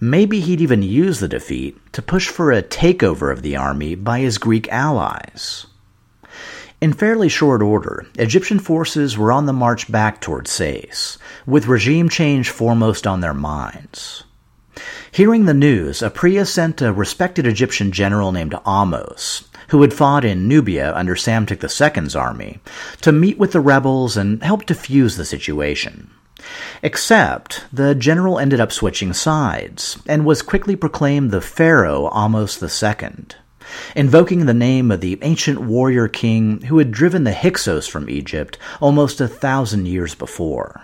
Maybe 0.00 0.40
he'd 0.40 0.60
even 0.60 0.82
use 0.82 1.20
the 1.20 1.28
defeat 1.28 1.78
to 1.92 2.02
push 2.02 2.28
for 2.28 2.50
a 2.50 2.62
takeover 2.62 3.30
of 3.30 3.42
the 3.42 3.54
army 3.54 3.94
by 3.94 4.18
his 4.18 4.38
Greek 4.38 4.68
allies. 4.72 5.66
In 6.80 6.92
fairly 6.92 7.28
short 7.28 7.62
order, 7.62 8.04
Egyptian 8.18 8.58
forces 8.58 9.16
were 9.16 9.30
on 9.30 9.46
the 9.46 9.52
march 9.52 9.90
back 9.92 10.20
toward 10.20 10.48
Sais, 10.48 11.16
with 11.46 11.68
regime 11.68 12.08
change 12.08 12.50
foremost 12.50 13.06
on 13.06 13.20
their 13.20 13.32
minds. 13.32 14.24
Hearing 15.12 15.44
the 15.44 15.54
news, 15.54 16.02
Apries 16.02 16.48
sent 16.48 16.82
a 16.82 16.92
respected 16.92 17.46
Egyptian 17.46 17.92
general 17.92 18.32
named 18.32 18.54
Ahmose, 18.66 19.44
who 19.72 19.80
had 19.80 19.94
fought 19.94 20.22
in 20.22 20.46
Nubia 20.46 20.94
under 20.94 21.16
Psamtik 21.16 21.64
II's 21.64 22.14
army, 22.14 22.60
to 23.00 23.10
meet 23.10 23.38
with 23.38 23.52
the 23.52 23.60
rebels 23.60 24.18
and 24.18 24.42
help 24.42 24.66
defuse 24.66 25.16
the 25.16 25.24
situation. 25.24 26.10
Except 26.82 27.64
the 27.72 27.94
general 27.94 28.38
ended 28.38 28.60
up 28.60 28.70
switching 28.70 29.14
sides 29.14 29.98
and 30.06 30.26
was 30.26 30.42
quickly 30.42 30.76
proclaimed 30.76 31.30
the 31.30 31.40
Pharaoh 31.40 32.10
Ahmose 32.12 32.62
II 32.62 33.36
invoking 33.96 34.44
the 34.44 34.52
name 34.52 34.90
of 34.90 35.00
the 35.00 35.18
ancient 35.22 35.58
warrior 35.58 36.06
king 36.06 36.60
who 36.62 36.76
had 36.76 36.92
driven 36.92 37.24
the 37.24 37.32
Hyksos 37.32 37.86
from 37.86 38.10
Egypt 38.10 38.58
almost 38.78 39.22
a 39.22 39.28
thousand 39.28 39.86
years 39.86 40.14
before. 40.14 40.82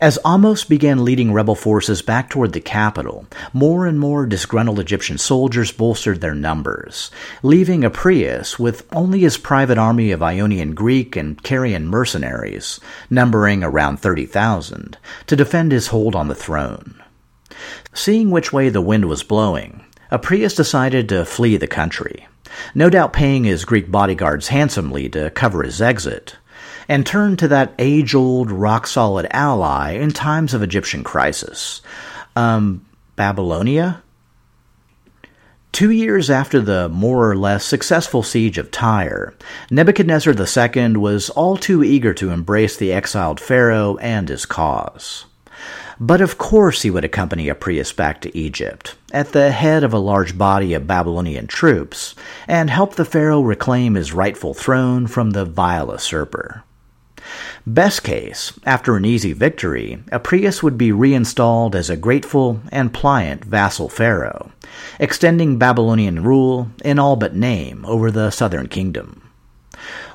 As 0.00 0.18
Ahmose 0.24 0.64
began 0.64 1.04
leading 1.04 1.32
rebel 1.32 1.54
forces 1.54 2.02
back 2.02 2.30
toward 2.30 2.52
the 2.52 2.60
capital, 2.60 3.26
more 3.52 3.86
and 3.86 3.98
more 3.98 4.26
disgruntled 4.26 4.78
Egyptian 4.78 5.18
soldiers 5.18 5.72
bolstered 5.72 6.20
their 6.20 6.34
numbers, 6.34 7.10
leaving 7.42 7.84
Apries 7.84 8.58
with 8.58 8.86
only 8.92 9.20
his 9.20 9.38
private 9.38 9.78
army 9.78 10.10
of 10.10 10.22
Ionian 10.22 10.74
Greek 10.74 11.16
and 11.16 11.42
Carian 11.42 11.84
mercenaries, 11.84 12.78
numbering 13.10 13.64
around 13.64 13.98
30,000, 13.98 14.96
to 15.26 15.36
defend 15.36 15.72
his 15.72 15.88
hold 15.88 16.14
on 16.14 16.28
the 16.28 16.34
throne. 16.34 17.02
Seeing 17.92 18.30
which 18.30 18.52
way 18.52 18.68
the 18.68 18.80
wind 18.80 19.06
was 19.06 19.22
blowing, 19.22 19.84
Apries 20.12 20.54
decided 20.54 21.08
to 21.08 21.24
flee 21.24 21.56
the 21.56 21.66
country, 21.66 22.28
no 22.74 22.88
doubt 22.88 23.12
paying 23.12 23.44
his 23.44 23.64
Greek 23.64 23.90
bodyguards 23.90 24.48
handsomely 24.48 25.08
to 25.08 25.30
cover 25.30 25.62
his 25.62 25.82
exit, 25.82 26.36
and 26.88 27.06
turned 27.06 27.38
to 27.38 27.48
that 27.48 27.74
age 27.78 28.14
old, 28.14 28.50
rock 28.50 28.86
solid 28.86 29.26
ally 29.30 29.92
in 29.92 30.10
times 30.10 30.54
of 30.54 30.62
Egyptian 30.62 31.04
crisis. 31.04 31.82
Um, 32.34 32.86
Babylonia? 33.16 34.02
Two 35.70 35.90
years 35.90 36.30
after 36.30 36.60
the 36.60 36.88
more 36.88 37.30
or 37.30 37.36
less 37.36 37.64
successful 37.64 38.22
siege 38.22 38.58
of 38.58 38.70
Tyre, 38.70 39.34
Nebuchadnezzar 39.70 40.34
II 40.34 40.96
was 40.96 41.30
all 41.30 41.56
too 41.56 41.84
eager 41.84 42.14
to 42.14 42.30
embrace 42.30 42.76
the 42.76 42.92
exiled 42.92 43.38
pharaoh 43.38 43.96
and 43.98 44.28
his 44.28 44.46
cause. 44.46 45.26
But 46.00 46.20
of 46.20 46.38
course 46.38 46.82
he 46.82 46.90
would 46.90 47.04
accompany 47.04 47.48
Apries 47.48 47.92
back 47.92 48.20
to 48.22 48.36
Egypt, 48.36 48.94
at 49.12 49.32
the 49.32 49.50
head 49.50 49.84
of 49.84 49.92
a 49.92 49.98
large 49.98 50.38
body 50.38 50.74
of 50.74 50.86
Babylonian 50.86 51.48
troops, 51.48 52.14
and 52.46 52.70
help 52.70 52.94
the 52.94 53.04
pharaoh 53.04 53.42
reclaim 53.42 53.94
his 53.94 54.12
rightful 54.12 54.54
throne 54.54 55.06
from 55.06 55.30
the 55.30 55.44
vile 55.44 55.90
usurper. 55.90 56.62
Best 57.66 58.02
case, 58.02 58.52
after 58.64 58.96
an 58.96 59.04
easy 59.04 59.32
victory, 59.32 60.02
Apries 60.10 60.62
would 60.62 60.78
be 60.78 60.92
reinstalled 60.92 61.76
as 61.76 61.90
a 61.90 61.96
grateful 61.96 62.60
and 62.72 62.92
pliant 62.92 63.44
vassal 63.44 63.88
pharaoh, 63.88 64.50
extending 64.98 65.58
Babylonian 65.58 66.22
rule 66.22 66.70
in 66.84 66.98
all 66.98 67.16
but 67.16 67.34
name 67.34 67.84
over 67.84 68.10
the 68.10 68.30
southern 68.30 68.68
kingdom. 68.68 69.22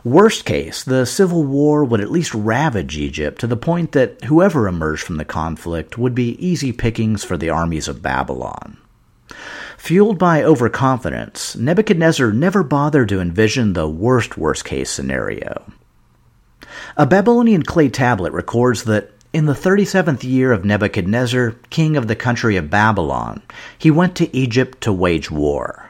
Worst 0.03 0.43
case, 0.43 0.83
the 0.83 1.05
civil 1.05 1.43
war 1.43 1.85
would 1.85 2.01
at 2.01 2.11
least 2.11 2.33
ravage 2.33 2.97
Egypt 2.97 3.39
to 3.39 3.47
the 3.47 3.55
point 3.55 3.93
that 3.93 4.25
whoever 4.25 4.67
emerged 4.67 5.03
from 5.03 5.15
the 5.15 5.23
conflict 5.23 5.97
would 5.97 6.13
be 6.13 6.45
easy 6.45 6.73
pickings 6.73 7.23
for 7.23 7.37
the 7.37 7.49
armies 7.49 7.87
of 7.87 8.01
Babylon. 8.01 8.77
Fueled 9.77 10.17
by 10.17 10.43
overconfidence, 10.43 11.55
Nebuchadnezzar 11.55 12.31
never 12.31 12.63
bothered 12.63 13.09
to 13.09 13.21
envision 13.21 13.73
the 13.73 13.87
worst 13.87 14.37
worst 14.37 14.65
case 14.65 14.89
scenario. 14.89 15.63
A 16.97 17.05
Babylonian 17.05 17.63
clay 17.63 17.89
tablet 17.89 18.33
records 18.33 18.83
that 18.83 19.11
in 19.33 19.45
the 19.45 19.53
37th 19.53 20.23
year 20.23 20.51
of 20.51 20.63
Nebuchadnezzar, 20.63 21.55
king 21.69 21.97
of 21.97 22.07
the 22.07 22.15
country 22.15 22.55
of 22.55 22.69
Babylon, 22.69 23.41
he 23.77 23.89
went 23.89 24.15
to 24.15 24.35
Egypt 24.35 24.79
to 24.81 24.93
wage 24.93 25.31
war. 25.31 25.89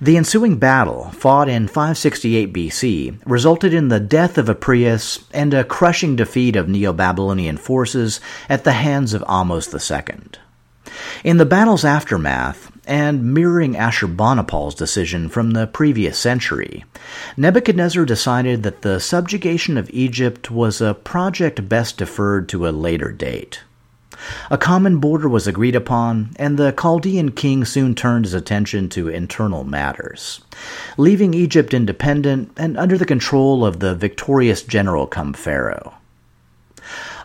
The 0.00 0.16
ensuing 0.16 0.58
battle, 0.58 1.10
fought 1.12 1.48
in 1.48 1.66
568 1.68 2.52
BC, 2.52 3.20
resulted 3.24 3.72
in 3.72 3.88
the 3.88 3.98
death 3.98 4.38
of 4.38 4.48
Apries 4.48 5.24
and 5.32 5.54
a 5.54 5.64
crushing 5.64 6.16
defeat 6.16 6.54
of 6.54 6.68
Neo 6.68 6.92
Babylonian 6.92 7.56
forces 7.56 8.20
at 8.48 8.64
the 8.64 8.72
hands 8.72 9.14
of 9.14 9.24
Ahmose 9.26 9.72
II. 9.72 10.16
In 11.24 11.38
the 11.38 11.46
battle's 11.46 11.84
aftermath, 11.84 12.70
and 12.86 13.34
mirroring 13.34 13.74
Ashurbanipal's 13.74 14.74
decision 14.74 15.28
from 15.28 15.52
the 15.52 15.66
previous 15.66 16.18
century, 16.18 16.84
Nebuchadnezzar 17.36 18.04
decided 18.04 18.62
that 18.62 18.82
the 18.82 19.00
subjugation 19.00 19.76
of 19.76 19.90
Egypt 19.90 20.50
was 20.50 20.80
a 20.80 20.94
project 20.94 21.68
best 21.68 21.98
deferred 21.98 22.48
to 22.50 22.66
a 22.66 22.70
later 22.70 23.12
date. 23.12 23.60
A 24.50 24.56
common 24.56 24.98
border 24.98 25.28
was 25.28 25.46
agreed 25.46 25.74
upon, 25.74 26.30
and 26.36 26.56
the 26.56 26.72
Chaldean 26.72 27.32
king 27.32 27.64
soon 27.64 27.94
turned 27.94 28.24
his 28.24 28.34
attention 28.34 28.88
to 28.90 29.08
internal 29.08 29.64
matters, 29.64 30.40
leaving 30.96 31.34
Egypt 31.34 31.74
independent 31.74 32.52
and 32.56 32.78
under 32.78 32.96
the 32.96 33.04
control 33.04 33.64
of 33.66 33.80
the 33.80 33.94
victorious 33.94 34.62
general 34.62 35.06
come 35.06 35.32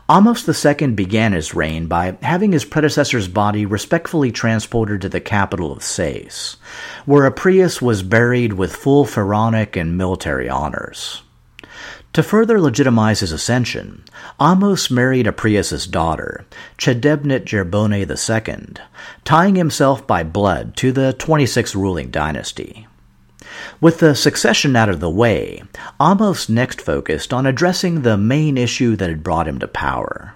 Ahmose 0.10 0.82
II 0.82 0.88
began 0.94 1.34
his 1.34 1.54
reign 1.54 1.86
by 1.86 2.18
having 2.24 2.52
his 2.52 2.66
predecessor's 2.66 3.28
body 3.28 3.68
respectfully 3.68 4.32
transported 4.32 5.02
to 5.02 5.10
the 5.10 5.22
capital 5.22 5.72
of 5.72 5.84
Sais, 5.84 6.58
where 7.06 7.30
Apries 7.30 7.80
was 7.80 8.02
buried 8.02 8.54
with 8.54 8.76
full 8.76 9.06
pharaonic 9.06 9.76
and 9.76 9.96
military 9.96 10.50
honors. 10.50 11.22
To 12.14 12.24
further 12.24 12.60
legitimize 12.60 13.20
his 13.20 13.32
ascension, 13.32 14.04
Ahmose 14.40 14.90
married 14.90 15.28
Apries' 15.28 15.86
daughter, 15.86 16.44
Chedebnitjerbone 16.80 17.94
II, 18.00 18.84
tying 19.24 19.56
himself 19.58 20.08
by 20.08 20.24
blood 20.24 20.76
to 20.78 20.92
the 20.92 21.16
26th 21.20 21.76
ruling 21.76 22.10
dynasty. 22.10 22.88
With 23.82 24.00
the 24.00 24.16
succession 24.16 24.76
out 24.76 24.90
of 24.90 25.00
the 25.00 25.10
way, 25.10 25.64
Ahmose 26.00 26.50
next 26.50 26.82
focused 26.82 27.34
on 27.34 27.46
addressing 27.46 28.02
the 28.02 28.18
main 28.18 28.58
issue 28.58 28.96
that 28.96 29.10
had 29.10 29.24
brought 29.24 29.48
him 29.48 29.60
to 29.60 29.68
power. 29.68 30.34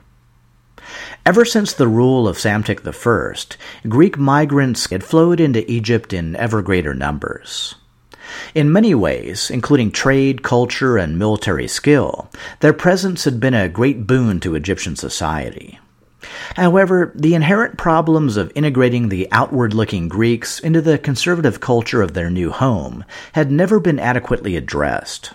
Ever 1.25 1.45
since 1.45 1.73
the 1.73 1.87
rule 1.87 2.27
of 2.27 2.37
Psamtik 2.37 2.85
I, 2.85 3.87
Greek 3.87 4.17
migrants 4.17 4.89
had 4.89 5.03
flowed 5.03 5.39
into 5.39 5.69
Egypt 5.71 6.11
in 6.11 6.35
ever 6.35 6.61
greater 6.61 6.93
numbers. 6.93 7.75
In 8.53 8.71
many 8.71 8.93
ways, 8.95 9.49
including 9.49 9.91
trade, 9.91 10.43
culture, 10.43 10.97
and 10.97 11.19
military 11.19 11.67
skill, 11.67 12.29
their 12.59 12.73
presence 12.73 13.25
had 13.25 13.39
been 13.39 13.53
a 13.53 13.69
great 13.69 14.07
boon 14.07 14.39
to 14.41 14.55
Egyptian 14.55 14.95
society. 14.95 15.79
However, 16.55 17.11
the 17.15 17.35
inherent 17.35 17.77
problems 17.77 18.37
of 18.37 18.51
integrating 18.55 19.09
the 19.09 19.27
outward 19.31 19.73
looking 19.73 20.07
Greeks 20.07 20.59
into 20.59 20.81
the 20.81 20.97
conservative 20.97 21.59
culture 21.59 22.01
of 22.01 22.13
their 22.13 22.29
new 22.29 22.51
home 22.51 23.03
had 23.33 23.51
never 23.51 23.79
been 23.79 23.99
adequately 23.99 24.55
addressed. 24.55 25.31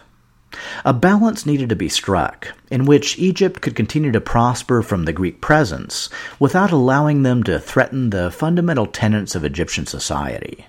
A 0.85 0.95
balance 0.95 1.45
needed 1.45 1.68
to 1.68 1.76
be 1.76 1.88
struck, 1.88 2.49
in 2.71 2.87
which 2.87 3.18
Egypt 3.18 3.61
could 3.61 3.76
continue 3.76 4.11
to 4.12 4.21
prosper 4.21 4.83
from 4.83 5.04
the 5.04 5.12
Greek 5.12 5.40
presence 5.40 6.09
without 6.38 6.73
allowing 6.73 7.23
them 7.23 7.42
to 7.42 7.59
threaten 7.59 8.11
the 8.11 8.30
fundamental 8.30 8.87
tenets 8.87 9.35
of 9.35 9.45
Egyptian 9.45 9.85
society. 9.85 10.66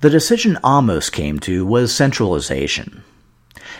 The 0.00 0.10
decision 0.10 0.56
Ahmose 0.62 1.10
came 1.10 1.40
to 1.40 1.66
was 1.66 1.94
centralization. 1.94 3.02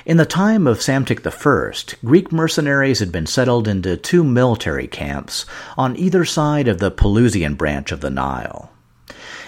In 0.07 0.19
the 0.19 0.27
time 0.27 0.67
of 0.67 0.83
Psamtik 0.83 1.27
I, 1.27 1.97
Greek 2.05 2.31
mercenaries 2.31 2.99
had 2.99 3.11
been 3.11 3.25
settled 3.25 3.67
into 3.67 3.97
two 3.97 4.23
military 4.23 4.87
camps 4.87 5.47
on 5.79 5.97
either 5.97 6.27
side 6.27 6.69
of 6.69 6.77
the 6.77 6.91
Pelusian 6.91 7.57
branch 7.57 7.91
of 7.91 8.03
the 8.03 8.11
Nile. 8.11 8.71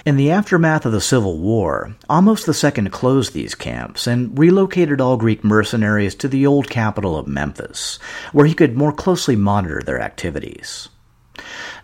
In 0.06 0.16
the 0.16 0.30
aftermath 0.30 0.86
of 0.86 0.92
the 0.92 1.00
Civil 1.02 1.36
War, 1.36 1.94
Ahmose 2.08 2.48
II 2.48 2.88
closed 2.88 3.34
these 3.34 3.54
camps 3.54 4.06
and 4.06 4.38
relocated 4.38 4.98
all 4.98 5.18
Greek 5.18 5.44
mercenaries 5.44 6.14
to 6.14 6.26
the 6.26 6.46
old 6.46 6.70
capital 6.70 7.18
of 7.18 7.26
Memphis, 7.26 7.98
where 8.32 8.46
he 8.46 8.54
could 8.54 8.78
more 8.78 8.92
closely 8.92 9.36
monitor 9.36 9.82
their 9.84 10.00
activities. 10.00 10.88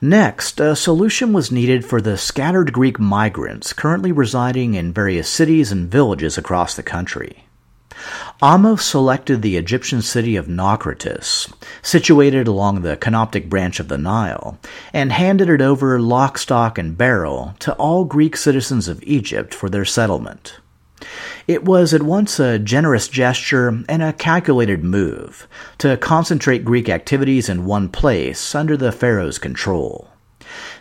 Next, 0.01 0.59
a 0.61 0.75
solution 0.75 1.35
was 1.35 1.53
needed 1.53 1.85
for 1.85 2.01
the 2.01 2.17
scattered 2.17 2.73
Greek 2.73 2.99
migrants 2.99 3.75
currently 3.75 4.13
residing 4.13 4.73
in 4.73 4.95
various 4.95 5.29
cities 5.29 5.71
and 5.71 5.91
villages 5.91 6.39
across 6.39 6.75
the 6.75 6.83
country. 6.83 7.45
Ahmose 8.41 8.83
selected 8.83 9.43
the 9.43 9.57
Egyptian 9.57 10.03
city 10.03 10.37
of 10.37 10.47
Naucratis, 10.47 11.53
situated 11.83 12.49
along 12.49 12.83
the 12.83 12.97
Canopic 12.97 13.49
branch 13.49 13.81
of 13.81 13.89
the 13.89 13.99
Nile, 13.99 14.59
and 14.93 15.13
handed 15.13 15.49
it 15.49 15.63
over 15.63 16.01
lock, 16.01 16.39
stock, 16.39 16.79
and 16.79 16.99
barrel 16.99 17.55
to 17.61 17.73
all 17.75 18.05
Greek 18.05 18.37
citizens 18.37 18.89
of 18.89 19.03
Egypt 19.05 19.55
for 19.55 19.69
their 19.69 19.85
settlement. 19.85 20.59
It 21.49 21.65
was 21.65 21.93
at 21.93 22.03
once 22.03 22.39
a 22.39 22.59
generous 22.59 23.09
gesture 23.09 23.83
and 23.89 24.03
a 24.03 24.13
calculated 24.13 24.85
move 24.85 25.49
to 25.79 25.97
concentrate 25.97 26.65
Greek 26.65 26.89
activities 26.89 27.49
in 27.49 27.65
one 27.65 27.89
place 27.89 28.55
under 28.55 28.77
the 28.77 28.93
pharaoh's 28.93 29.39
control. 29.39 30.09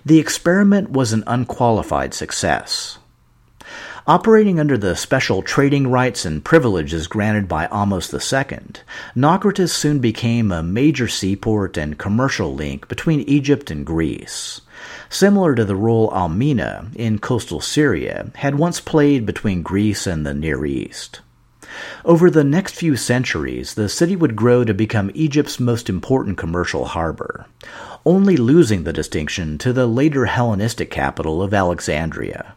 The 0.05 0.19
experiment 0.19 0.91
was 0.91 1.13
an 1.13 1.23
unqualified 1.27 2.13
success. 2.13 2.99
Operating 4.07 4.59
under 4.59 4.79
the 4.79 4.95
special 4.95 5.43
trading 5.43 5.87
rights 5.91 6.25
and 6.25 6.43
privileges 6.43 7.05
granted 7.05 7.47
by 7.47 7.67
Ahmose 7.67 8.11
II, 8.11 8.81
Naucratis 9.15 9.69
soon 9.69 9.99
became 9.99 10.51
a 10.51 10.63
major 10.63 11.07
seaport 11.07 11.77
and 11.77 11.99
commercial 11.99 12.55
link 12.55 12.87
between 12.87 13.19
Egypt 13.21 13.69
and 13.69 13.85
Greece, 13.85 14.61
similar 15.07 15.53
to 15.53 15.63
the 15.63 15.75
role 15.75 16.11
Al 16.15 16.29
Mina 16.29 16.89
in 16.95 17.19
coastal 17.19 17.61
Syria 17.61 18.31
had 18.37 18.55
once 18.55 18.79
played 18.79 19.23
between 19.23 19.61
Greece 19.61 20.07
and 20.07 20.25
the 20.25 20.33
Near 20.33 20.65
East. 20.65 21.21
Over 22.03 22.31
the 22.31 22.43
next 22.43 22.73
few 22.73 22.95
centuries, 22.95 23.75
the 23.75 23.87
city 23.87 24.15
would 24.15 24.35
grow 24.35 24.63
to 24.63 24.73
become 24.73 25.11
Egypt's 25.13 25.59
most 25.59 25.89
important 25.89 26.39
commercial 26.39 26.85
harbor, 26.85 27.45
only 28.03 28.35
losing 28.35 28.83
the 28.83 28.93
distinction 28.93 29.59
to 29.59 29.71
the 29.71 29.85
later 29.85 30.25
Hellenistic 30.25 30.89
capital 30.89 31.43
of 31.43 31.53
Alexandria. 31.53 32.55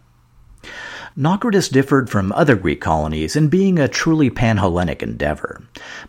Naucratis 1.16 1.70
differed 1.70 2.10
from 2.10 2.32
other 2.32 2.56
Greek 2.56 2.80
colonies 2.80 3.36
in 3.36 3.46
being 3.46 3.78
a 3.78 3.86
truly 3.86 4.30
pan-Hellenic 4.30 5.00
endeavor, 5.00 5.62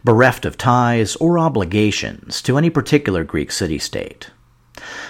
bereft 0.04 0.46
of 0.46 0.58
ties 0.58 1.16
or 1.18 1.38
obligations 1.38 2.42
to 2.42 2.58
any 2.58 2.72
particular 2.72 3.24
Greek 3.24 3.52
city-state. 3.52 4.32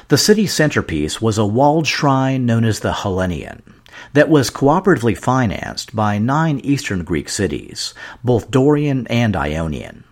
The 0.10 0.18
city's 0.18 0.54
centerpiece 0.54 1.22
was 1.22 1.38
a 1.38 1.46
walled 1.46 1.88
shrine 1.88 2.46
known 2.46 2.66
as 2.66 2.82
the 2.82 2.92
Hellenion 2.92 3.62
that 4.12 4.28
was 4.28 4.52
cooperatively 4.52 5.18
financed 5.18 5.96
by 5.96 6.18
nine 6.18 6.60
Eastern 6.60 7.06
Greek 7.06 7.30
cities, 7.30 7.94
both 8.22 8.52
Dorian 8.52 9.08
and 9.08 9.34
Ionian. 9.34 10.04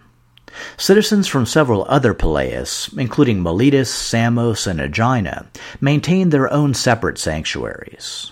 Citizens 0.78 1.28
from 1.28 1.46
several 1.46 1.86
other 1.90 2.14
poleis, 2.14 2.98
including 2.98 3.44
Miletus, 3.44 3.94
Samos, 3.94 4.66
and 4.66 4.80
Aegina, 4.80 5.48
maintained 5.82 6.32
their 6.32 6.50
own 6.54 6.74
separate 6.74 7.18
sanctuaries. 7.18 8.32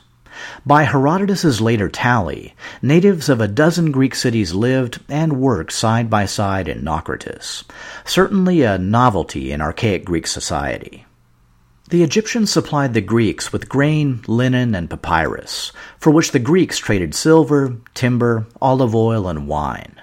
By 0.65 0.83
Herodotus's 0.83 1.61
later 1.61 1.89
tally, 1.89 2.53
natives 2.81 3.29
of 3.29 3.41
a 3.41 3.47
dozen 3.47 3.91
Greek 3.91 4.15
cities 4.15 4.53
lived 4.53 4.99
and 5.09 5.39
worked 5.39 5.71
side 5.71 6.09
by 6.09 6.25
side 6.25 6.67
in 6.67 6.83
Naucratis, 6.83 7.63
certainly 8.05 8.61
a 8.61 8.77
novelty 8.77 9.51
in 9.51 9.61
archaic 9.61 10.05
Greek 10.05 10.27
society. 10.27 11.05
The 11.89 12.03
Egyptians 12.03 12.51
supplied 12.51 12.93
the 12.93 13.01
Greeks 13.01 13.51
with 13.51 13.67
grain, 13.67 14.21
linen, 14.25 14.75
and 14.75 14.89
papyrus, 14.89 15.71
for 15.99 16.11
which 16.11 16.31
the 16.31 16.39
Greeks 16.39 16.77
traded 16.77 17.13
silver, 17.13 17.75
timber, 17.93 18.47
olive 18.61 18.95
oil, 18.95 19.27
and 19.27 19.47
wine. 19.47 19.99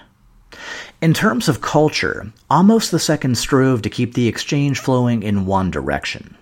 In 1.01 1.15
terms 1.15 1.49
of 1.49 1.61
culture, 1.61 2.33
Ahmose 2.51 2.93
II 2.93 3.35
strove 3.35 3.83
to 3.83 3.91
keep 3.91 4.15
the 4.15 4.29
exchange 4.29 4.81
flowing 4.81 5.23
in 5.23 5.47
one 5.47 5.71
direction 5.71 6.37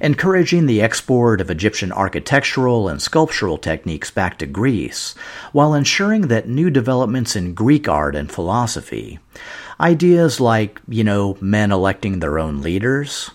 encouraging 0.00 0.66
the 0.66 0.82
export 0.82 1.40
of 1.40 1.50
Egyptian 1.50 1.92
architectural 1.92 2.88
and 2.88 3.00
sculptural 3.00 3.58
techniques 3.58 4.10
back 4.10 4.38
to 4.38 4.46
Greece, 4.46 5.14
while 5.52 5.74
ensuring 5.74 6.28
that 6.28 6.48
new 6.48 6.70
developments 6.70 7.36
in 7.36 7.54
Greek 7.54 7.88
art 7.88 8.14
and 8.14 8.30
philosophy, 8.30 9.18
ideas 9.80 10.40
like, 10.40 10.80
you 10.88 11.04
know, 11.04 11.36
men 11.40 11.72
electing 11.72 12.20
their 12.20 12.38
own 12.38 12.60
leaders, 12.60 13.30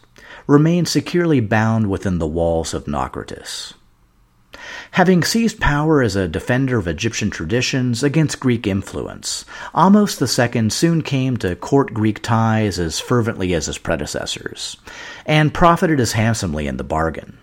remain 0.47 0.85
securely 0.85 1.39
bound 1.39 1.89
within 1.89 2.17
the 2.17 2.27
walls 2.27 2.73
of 2.73 2.85
Naucratis. 2.85 3.73
Having 4.91 5.23
seized 5.23 5.59
power 5.59 6.01
as 6.01 6.15
a 6.15 6.27
defender 6.27 6.77
of 6.77 6.87
Egyptian 6.87 7.29
traditions 7.29 8.03
against 8.03 8.39
Greek 8.39 8.67
influence, 8.67 9.45
Ahmose 9.73 10.21
II 10.21 10.69
soon 10.69 11.01
came 11.01 11.37
to 11.37 11.55
court 11.55 11.93
Greek 11.93 12.21
ties 12.21 12.79
as 12.79 12.99
fervently 12.99 13.53
as 13.53 13.67
his 13.67 13.77
predecessors, 13.77 14.77
and 15.25 15.53
profited 15.53 15.99
as 15.99 16.13
handsomely 16.13 16.67
in 16.67 16.77
the 16.77 16.83
bargain. 16.83 17.37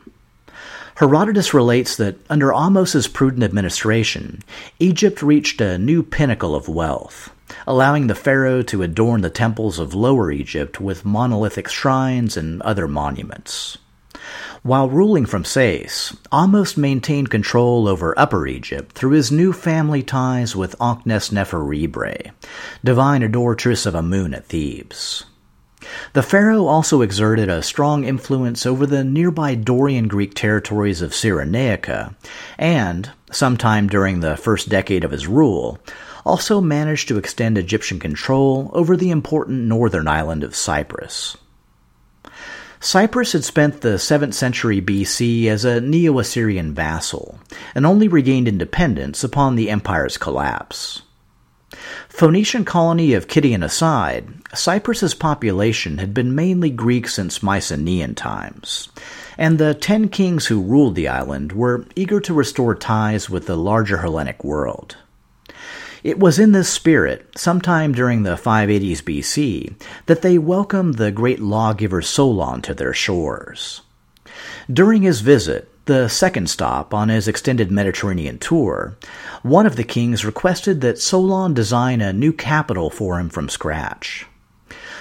Herodotus 0.96 1.52
relates 1.52 1.96
that 1.96 2.18
under 2.30 2.54
Ahmose's 2.54 3.06
prudent 3.06 3.42
administration, 3.42 4.42
Egypt 4.78 5.22
reached 5.22 5.60
a 5.60 5.76
new 5.76 6.02
pinnacle 6.02 6.54
of 6.54 6.68
wealth, 6.68 7.32
allowing 7.66 8.06
the 8.06 8.14
pharaoh 8.14 8.62
to 8.62 8.82
adorn 8.82 9.20
the 9.20 9.28
temples 9.28 9.78
of 9.78 9.92
Lower 9.92 10.30
Egypt 10.30 10.80
with 10.80 11.04
monolithic 11.04 11.68
shrines 11.68 12.36
and 12.36 12.62
other 12.62 12.88
monuments. 12.88 13.76
While 14.62 14.90
ruling 14.90 15.26
from 15.26 15.44
Sais, 15.44 16.16
Ahmose 16.32 16.76
maintained 16.76 17.30
control 17.30 17.86
over 17.86 18.18
Upper 18.18 18.46
Egypt 18.46 18.92
through 18.92 19.12
his 19.12 19.30
new 19.30 19.52
family 19.52 20.02
ties 20.02 20.56
with 20.56 20.74
Ankh-Nefer 20.80 21.64
divine 22.84 23.22
adoratress 23.22 23.86
of 23.86 23.94
Amun 23.94 24.34
at 24.34 24.46
Thebes. 24.46 25.24
The 26.14 26.22
pharaoh 26.22 26.66
also 26.66 27.02
exerted 27.02 27.48
a 27.48 27.62
strong 27.62 28.04
influence 28.04 28.66
over 28.66 28.86
the 28.86 29.04
nearby 29.04 29.54
Dorian 29.54 30.08
Greek 30.08 30.34
territories 30.34 31.00
of 31.00 31.12
Cyrenaica, 31.12 32.16
and, 32.58 33.10
sometime 33.30 33.86
during 33.86 34.20
the 34.20 34.36
first 34.36 34.68
decade 34.68 35.04
of 35.04 35.12
his 35.12 35.28
rule, 35.28 35.78
also 36.24 36.60
managed 36.60 37.06
to 37.08 37.18
extend 37.18 37.56
Egyptian 37.56 38.00
control 38.00 38.70
over 38.72 38.96
the 38.96 39.10
important 39.10 39.60
northern 39.60 40.08
island 40.08 40.42
of 40.42 40.56
Cyprus. 40.56 41.36
Cyprus 42.80 43.32
had 43.32 43.44
spent 43.44 43.80
the 43.80 43.96
7th 43.96 44.34
century 44.34 44.80
BC 44.80 45.46
as 45.46 45.64
a 45.64 45.80
Neo 45.80 46.18
Assyrian 46.18 46.74
vassal, 46.74 47.38
and 47.74 47.86
only 47.86 48.08
regained 48.08 48.48
independence 48.48 49.24
upon 49.24 49.56
the 49.56 49.70
empire's 49.70 50.18
collapse. 50.18 51.02
Phoenician 52.08 52.64
colony 52.64 53.12
of 53.12 53.28
Kition 53.28 53.62
aside, 53.62 54.28
Cyprus's 54.54 55.14
population 55.14 55.98
had 55.98 56.14
been 56.14 56.34
mainly 56.34 56.70
Greek 56.70 57.08
since 57.08 57.42
Mycenaean 57.42 58.14
times, 58.14 58.88
and 59.36 59.58
the 59.58 59.74
ten 59.74 60.08
kings 60.08 60.46
who 60.46 60.62
ruled 60.62 60.94
the 60.94 61.08
island 61.08 61.52
were 61.52 61.84
eager 61.94 62.20
to 62.20 62.32
restore 62.32 62.74
ties 62.74 63.28
with 63.28 63.46
the 63.46 63.56
larger 63.56 63.98
Hellenic 63.98 64.44
world. 64.44 64.96
It 66.06 66.20
was 66.20 66.38
in 66.38 66.52
this 66.52 66.68
spirit, 66.68 67.36
sometime 67.36 67.90
during 67.90 68.22
the 68.22 68.36
580s 68.36 69.02
BC, 69.02 69.74
that 70.06 70.22
they 70.22 70.38
welcomed 70.38 70.94
the 70.94 71.10
great 71.10 71.40
lawgiver 71.40 72.00
Solon 72.00 72.62
to 72.62 72.74
their 72.74 72.94
shores. 72.94 73.80
During 74.72 75.02
his 75.02 75.20
visit, 75.20 75.68
the 75.86 76.06
second 76.06 76.48
stop 76.48 76.94
on 76.94 77.08
his 77.08 77.26
extended 77.26 77.72
Mediterranean 77.72 78.38
tour, 78.38 78.96
one 79.42 79.66
of 79.66 79.74
the 79.74 79.82
kings 79.82 80.24
requested 80.24 80.80
that 80.80 81.00
Solon 81.00 81.54
design 81.54 82.00
a 82.00 82.12
new 82.12 82.32
capital 82.32 82.88
for 82.88 83.18
him 83.18 83.28
from 83.28 83.48
scratch. 83.48 84.26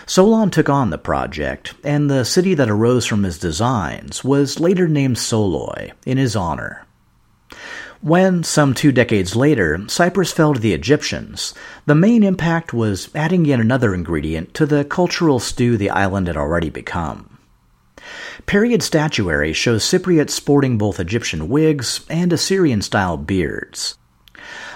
Solon 0.07 0.49
took 0.49 0.69
on 0.69 0.89
the 0.89 0.97
project, 0.97 1.75
and 1.83 2.09
the 2.09 2.25
city 2.25 2.55
that 2.55 2.71
arose 2.71 3.05
from 3.05 3.21
his 3.21 3.37
designs 3.37 4.23
was 4.23 4.59
later 4.59 4.87
named 4.87 5.17
Soloi 5.17 5.91
in 6.03 6.17
his 6.17 6.35
honor. 6.35 6.87
When, 8.05 8.43
some 8.43 8.75
two 8.75 8.91
decades 8.91 9.35
later, 9.35 9.83
Cyprus 9.87 10.31
fell 10.31 10.53
to 10.53 10.59
the 10.59 10.73
Egyptians, 10.73 11.55
the 11.87 11.95
main 11.95 12.21
impact 12.21 12.71
was 12.71 13.09
adding 13.15 13.45
yet 13.45 13.59
another 13.59 13.95
ingredient 13.95 14.53
to 14.53 14.67
the 14.67 14.85
cultural 14.85 15.39
stew 15.39 15.75
the 15.75 15.89
island 15.89 16.27
had 16.27 16.37
already 16.37 16.69
become. 16.69 17.39
Period 18.45 18.83
statuary 18.83 19.53
shows 19.53 19.83
Cypriots 19.83 20.29
sporting 20.29 20.77
both 20.77 20.99
Egyptian 20.99 21.49
wigs 21.49 22.05
and 22.07 22.31
Assyrian 22.31 22.83
style 22.83 23.17
beards. 23.17 23.97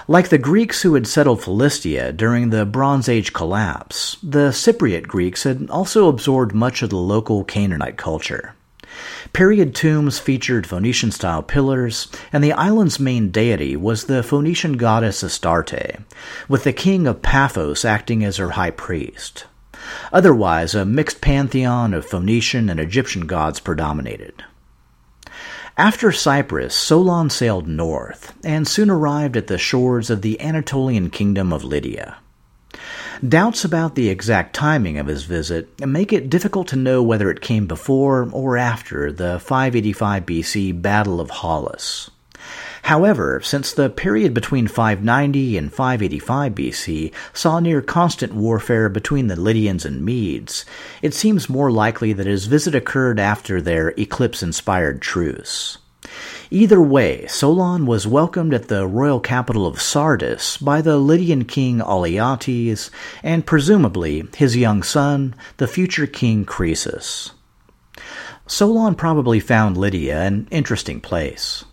Like 0.08 0.30
the 0.30 0.36
Greeks 0.36 0.82
who 0.82 0.94
had 0.94 1.06
settled 1.06 1.40
Philistia 1.40 2.12
during 2.12 2.50
the 2.50 2.66
Bronze 2.66 3.08
Age 3.08 3.32
collapse, 3.32 4.16
the 4.24 4.50
Cypriot 4.50 5.06
Greeks 5.06 5.44
had 5.44 5.70
also 5.70 6.08
absorbed 6.08 6.52
much 6.52 6.82
of 6.82 6.90
the 6.90 6.96
local 6.96 7.44
Canaanite 7.44 7.96
culture. 7.96 8.56
Period 9.32 9.74
tombs 9.74 10.18
featured 10.18 10.66
Phoenician 10.66 11.12
style 11.12 11.42
pillars, 11.42 12.08
and 12.32 12.42
the 12.42 12.52
island's 12.52 12.98
main 12.98 13.30
deity 13.30 13.76
was 13.76 14.04
the 14.04 14.22
Phoenician 14.22 14.76
goddess 14.76 15.22
Astarte, 15.22 16.00
with 16.48 16.64
the 16.64 16.72
king 16.72 17.06
of 17.06 17.22
Paphos 17.22 17.84
acting 17.84 18.24
as 18.24 18.38
her 18.38 18.50
high 18.50 18.70
priest. 18.70 19.46
Otherwise, 20.12 20.74
a 20.74 20.84
mixed 20.84 21.20
pantheon 21.20 21.94
of 21.94 22.04
Phoenician 22.04 22.68
and 22.68 22.80
Egyptian 22.80 23.26
gods 23.26 23.60
predominated. 23.60 24.44
After 25.76 26.12
Cyprus, 26.12 26.74
Solon 26.74 27.30
sailed 27.30 27.66
north 27.66 28.34
and 28.44 28.68
soon 28.68 28.90
arrived 28.90 29.36
at 29.36 29.46
the 29.46 29.56
shores 29.56 30.10
of 30.10 30.22
the 30.22 30.40
Anatolian 30.40 31.08
kingdom 31.08 31.52
of 31.52 31.64
Lydia. 31.64 32.18
Doubts 33.28 33.66
about 33.66 33.96
the 33.96 34.08
exact 34.08 34.54
timing 34.54 34.96
of 34.96 35.06
his 35.06 35.24
visit 35.24 35.68
make 35.86 36.10
it 36.10 36.30
difficult 36.30 36.68
to 36.68 36.76
know 36.76 37.02
whether 37.02 37.30
it 37.30 37.42
came 37.42 37.66
before 37.66 38.26
or 38.32 38.56
after 38.56 39.12
the 39.12 39.38
585 39.40 40.24
BC 40.24 40.80
Battle 40.80 41.20
of 41.20 41.28
Halys. 41.30 42.08
However, 42.84 43.42
since 43.42 43.74
the 43.74 43.90
period 43.90 44.32
between 44.32 44.68
590 44.68 45.58
and 45.58 45.70
585 45.70 46.54
BC 46.54 47.12
saw 47.34 47.60
near 47.60 47.82
constant 47.82 48.32
warfare 48.32 48.88
between 48.88 49.26
the 49.26 49.36
Lydians 49.36 49.84
and 49.84 50.02
Medes, 50.02 50.64
it 51.02 51.12
seems 51.12 51.50
more 51.50 51.70
likely 51.70 52.14
that 52.14 52.26
his 52.26 52.46
visit 52.46 52.74
occurred 52.74 53.20
after 53.20 53.60
their 53.60 53.90
eclipse 53.98 54.42
inspired 54.42 55.02
truce. 55.02 55.76
Either 56.52 56.82
way, 56.82 57.24
Solon 57.28 57.86
was 57.86 58.08
welcomed 58.08 58.52
at 58.52 58.66
the 58.66 58.84
royal 58.84 59.20
capital 59.20 59.68
of 59.68 59.80
Sardis 59.80 60.56
by 60.56 60.82
the 60.82 60.96
Lydian 60.96 61.44
king 61.44 61.78
Alyattes 61.78 62.90
and 63.22 63.46
presumably 63.46 64.26
his 64.36 64.56
young 64.56 64.82
son, 64.82 65.36
the 65.58 65.68
future 65.68 66.08
king 66.08 66.44
Croesus. 66.44 67.30
Solon 68.48 68.96
probably 68.96 69.38
found 69.38 69.76
Lydia 69.76 70.22
an 70.22 70.48
interesting 70.50 71.00
place. 71.00 71.64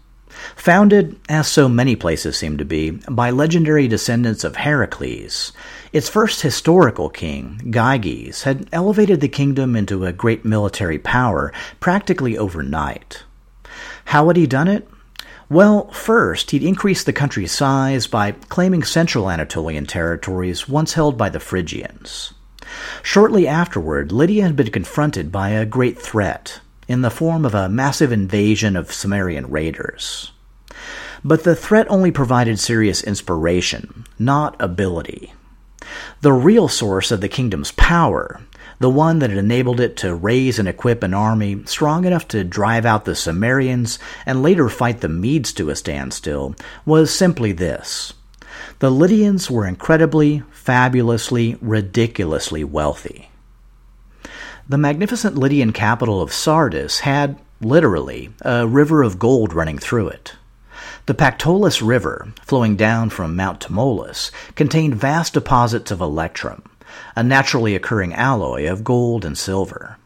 Founded, 0.56 1.20
as 1.28 1.48
so 1.48 1.68
many 1.68 1.96
places 1.96 2.38
seem 2.38 2.60
to 2.60 2.66
be, 2.66 2.92
by 3.10 3.32
legendary 3.32 3.88
descendants 3.88 4.44
of 4.44 4.58
Heracles, 4.58 5.54
its 5.92 6.08
first 6.08 6.44
historical 6.44 7.10
king, 7.10 7.60
Gyges, 7.72 8.44
had 8.44 8.70
elevated 8.72 9.22
the 9.22 9.28
kingdom 9.28 9.76
into 9.76 10.06
a 10.06 10.14
great 10.14 10.46
military 10.46 11.00
power 11.00 11.52
practically 11.80 12.38
overnight. 12.38 13.24
How 14.08 14.28
had 14.28 14.38
he 14.38 14.48
done 14.48 14.70
it? 14.70 14.88
Well, 15.50 15.90
first, 15.92 16.52
he'd 16.52 16.64
increased 16.64 17.06
the 17.06 17.12
country's 17.12 17.52
size 17.52 18.08
by 18.08 18.32
claiming 18.32 18.84
central 18.84 19.30
Anatolian 19.30 19.86
territories 19.86 20.70
once 20.70 20.94
held 20.94 21.18
by 21.18 21.28
the 21.28 21.42
Phrygians. 21.42 22.34
Shortly 23.04 23.50
afterward, 23.50 24.14
Lydia 24.14 24.44
had 24.44 24.56
been 24.56 24.72
confronted 24.72 25.30
by 25.30 25.50
a 25.50 25.66
great 25.66 26.02
threat 26.02 26.62
in 26.88 27.02
the 27.02 27.10
form 27.10 27.44
of 27.44 27.54
a 27.54 27.68
massive 27.68 28.14
invasion 28.14 28.78
of 28.78 28.94
Cimmerian 28.94 29.50
raiders. 29.50 30.32
But 31.22 31.44
the 31.44 31.56
threat 31.56 31.88
only 31.90 32.12
provided 32.12 32.60
serious 32.60 33.04
inspiration, 33.04 34.06
not 34.18 34.56
ability. 34.62 35.34
The 36.22 36.32
real 36.32 36.70
source 36.70 37.12
of 37.12 37.20
the 37.20 37.28
kingdom's 37.28 37.74
power 37.74 38.40
the 38.80 38.90
one 38.90 39.20
that 39.20 39.30
had 39.30 39.40
enabled 39.40 39.80
it 39.80 39.98
to 39.98 40.14
raise 40.14 40.60
and 40.60 40.68
equip 40.68 41.04
an 41.04 41.14
army 41.14 41.64
strong 41.66 42.06
enough 42.06 42.28
to 42.28 42.44
drive 42.44 42.86
out 42.86 43.06
the 43.06 43.16
Cimmerians 43.16 43.98
and 44.26 44.44
later 44.44 44.70
fight 44.70 45.02
the 45.02 45.10
Medes 45.10 45.52
to 45.54 45.70
a 45.70 45.76
standstill, 45.76 46.56
was 46.86 47.14
simply 47.14 47.52
this. 47.52 48.14
The 48.80 48.92
Lydians 48.92 49.50
were 49.50 49.66
incredibly, 49.66 50.44
fabulously, 50.52 51.58
ridiculously 51.62 52.64
wealthy. 52.64 53.30
The 54.70 54.78
magnificent 54.78 55.38
Lydian 55.38 55.72
capital 55.72 56.22
of 56.22 56.34
Sardis 56.34 57.00
had, 57.00 57.40
literally, 57.62 58.30
a 58.42 58.68
river 58.68 59.02
of 59.02 59.18
gold 59.18 59.54
running 59.54 59.80
through 59.80 60.10
it. 60.10 60.36
The 61.06 61.14
Pactolus 61.14 61.82
River, 61.82 62.34
flowing 62.42 62.76
down 62.76 63.10
from 63.10 63.36
Mount 63.36 63.62
Tmolus, 63.62 64.30
contained 64.56 64.96
vast 64.96 65.34
deposits 65.34 65.90
of 65.90 66.02
electrum, 66.02 66.64
a 67.16 67.24
naturally 67.24 67.76
occurring 67.76 68.14
alloy 68.14 68.70
of 68.70 68.84
gold 68.84 69.26
and 69.26 69.38
silver. 69.38 69.98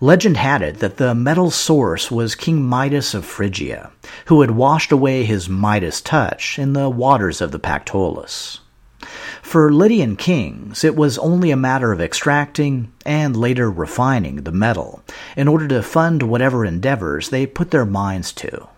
Legend 0.00 0.36
had 0.36 0.62
it 0.62 0.80
that 0.80 0.96
the 0.96 1.14
metal 1.14 1.50
source 1.50 2.10
was 2.10 2.34
King 2.34 2.62
Midas 2.62 3.14
of 3.14 3.24
Phrygia, 3.24 3.90
who 4.26 4.40
had 4.40 4.50
washed 4.50 4.92
away 4.92 5.24
his 5.24 5.48
Midas 5.48 6.00
touch 6.00 6.58
in 6.58 6.72
the 6.72 6.90
waters 6.90 7.40
of 7.40 7.52
the 7.52 7.58
Pactolus. 7.58 8.60
For 9.40 9.72
Lydian 9.72 10.16
kings, 10.16 10.84
it 10.84 10.94
was 10.94 11.18
only 11.18 11.50
a 11.50 11.56
matter 11.56 11.92
of 11.92 12.00
extracting 12.00 12.92
and 13.04 13.36
later 13.36 13.70
refining 13.70 14.42
the 14.42 14.52
metal 14.52 15.02
in 15.36 15.48
order 15.48 15.66
to 15.68 15.82
fund 15.82 16.22
whatever 16.22 16.64
endeavors 16.64 17.28
they 17.30 17.46
put 17.46 17.70
their 17.70 17.84
minds 17.84 18.32
to. 18.34 18.68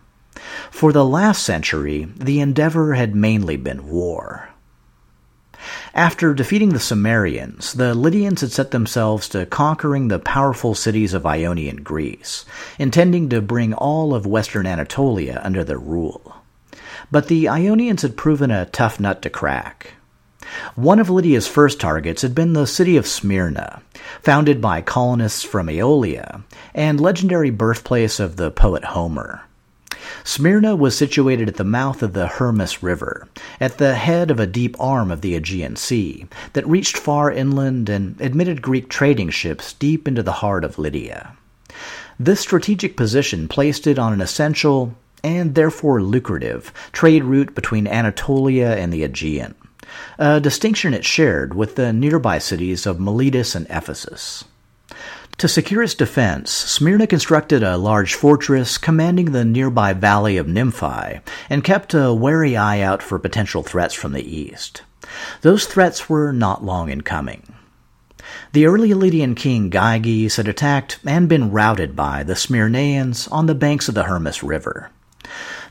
For 0.71 0.93
the 0.93 1.05
last 1.05 1.43
century, 1.43 2.09
the 2.17 2.41
endeavor 2.41 2.95
had 2.95 3.15
mainly 3.15 3.57
been 3.57 3.89
war. 3.89 4.51
After 5.95 6.35
defeating 6.35 6.71
the 6.71 6.81
Cimmerians, 6.81 7.73
the 7.75 7.95
Lydians 7.95 8.41
had 8.41 8.51
set 8.51 8.73
themselves 8.73 9.29
to 9.29 9.47
conquering 9.47 10.09
the 10.09 10.19
powerful 10.19 10.75
cities 10.75 11.15
of 11.15 11.25
Ionian 11.25 11.85
Greece, 11.85 12.45
intending 12.81 13.29
to 13.29 13.41
bring 13.41 13.73
all 13.73 14.13
of 14.13 14.27
western 14.27 14.67
Anatolia 14.67 15.41
under 15.45 15.63
their 15.63 15.79
rule. 15.79 16.39
But 17.13 17.29
the 17.29 17.49
Ionians 17.49 18.03
had 18.03 18.17
proven 18.17 18.51
a 18.51 18.67
tough 18.67 18.99
nut 18.99 19.23
to 19.23 19.31
crack. 19.31 19.93
One 20.75 20.99
of 20.99 21.11
Lydia's 21.11 21.47
first 21.47 21.79
targets 21.79 22.23
had 22.23 22.35
been 22.35 22.55
the 22.55 22.67
city 22.67 22.97
of 22.97 23.07
Smyrna, 23.07 23.81
founded 24.21 24.61
by 24.61 24.81
colonists 24.81 25.45
from 25.45 25.69
Aeolia, 25.69 26.43
and 26.75 27.01
legendary 27.01 27.51
birthplace 27.51 28.19
of 28.19 28.35
the 28.35 28.51
poet 28.51 28.85
Homer. 28.85 29.43
Smyrna 30.25 30.75
was 30.77 30.97
situated 30.97 31.49
at 31.49 31.57
the 31.57 31.65
mouth 31.65 32.03
of 32.03 32.13
the 32.13 32.27
Hermus 32.27 32.83
River, 32.83 33.29
at 33.61 33.79
the 33.79 33.95
head 33.95 34.31
of 34.31 34.41
a 34.41 34.47
deep 34.47 34.77
arm 34.81 35.11
of 35.11 35.21
the 35.21 35.35
Aegean 35.35 35.77
Sea 35.77 36.27
that 36.53 36.67
reached 36.67 36.97
far 36.97 37.31
inland 37.31 37.89
and 37.89 38.21
admitted 38.21 38.63
Greek 38.63 38.89
trading 38.89 39.31
ships 39.31 39.73
deep 39.75 40.09
into 40.09 40.23
the 40.23 40.33
heart 40.33 40.65
of 40.65 40.79
Lydia. 40.79 41.37
This 42.19 42.41
strategic 42.41 42.97
position 42.97 43.49
placed 43.49 43.87
it 43.87 43.99
on 43.99 44.13
an 44.13 44.21
essential, 44.21 44.95
and 45.23 45.55
therefore 45.55 46.03
lucrative, 46.03 46.73
trade 46.93 47.25
route 47.25 47.55
between 47.55 47.87
Anatolia 47.87 48.77
and 48.77 48.93
the 48.93 49.03
Aegean, 49.03 49.55
a 50.19 50.41
distinction 50.41 50.95
it 50.95 51.05
shared 51.05 51.55
with 51.55 51.77
the 51.77 51.93
nearby 51.93 52.39
cities 52.39 52.87
of 52.87 53.01
Miletus 53.01 53.55
and 53.55 53.67
Ephesus. 53.69 54.45
To 55.39 55.49
secure 55.49 55.83
its 55.83 55.95
defense, 55.95 56.53
Smyrna 56.53 57.07
constructed 57.07 57.63
a 57.63 57.77
large 57.77 58.15
fortress 58.15 58.79
commanding 58.79 59.33
the 59.33 59.45
nearby 59.45 59.93
valley 59.93 60.37
of 60.37 60.47
Nymphae 60.47 61.21
and 61.51 61.65
kept 61.65 61.93
a 61.93 62.15
wary 62.15 62.57
eye 62.57 62.81
out 62.81 63.03
for 63.03 63.19
potential 63.19 63.63
threats 63.63 63.95
from 63.95 64.13
the 64.13 64.25
east. 64.25 64.83
Those 65.41 65.67
threats 65.67 66.09
were 66.09 66.33
not 66.33 66.65
long 66.65 66.89
in 66.89 67.01
coming. 67.01 67.55
The 68.53 68.67
early 68.67 68.95
Lydian 68.95 69.35
king 69.35 69.71
Gyges 69.71 70.37
had 70.37 70.49
attacked 70.49 70.99
and 71.05 71.29
been 71.29 71.51
routed 71.51 71.97
by 71.97 72.23
the 72.23 72.35
Smyrnaeans 72.35 73.31
on 73.31 73.47
the 73.47 73.55
banks 73.55 73.89
of 73.89 73.95
the 73.95 74.05
Hermus 74.05 74.43
River. 74.43 74.91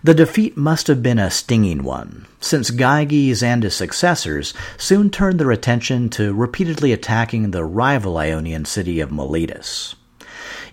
The 0.03 0.13
defeat 0.13 0.57
must 0.57 0.87
have 0.87 1.01
been 1.01 1.19
a 1.19 1.31
stinging 1.31 1.83
one, 1.83 2.25
since 2.41 2.71
Gyges 2.71 3.41
and 3.41 3.63
his 3.63 3.75
successors 3.75 4.53
soon 4.77 5.09
turned 5.09 5.39
their 5.39 5.51
attention 5.51 6.09
to 6.09 6.33
repeatedly 6.33 6.91
attacking 6.91 7.51
the 7.51 7.63
rival 7.63 8.17
Ionian 8.17 8.65
city 8.65 8.99
of 8.99 9.11
Miletus. 9.11 9.95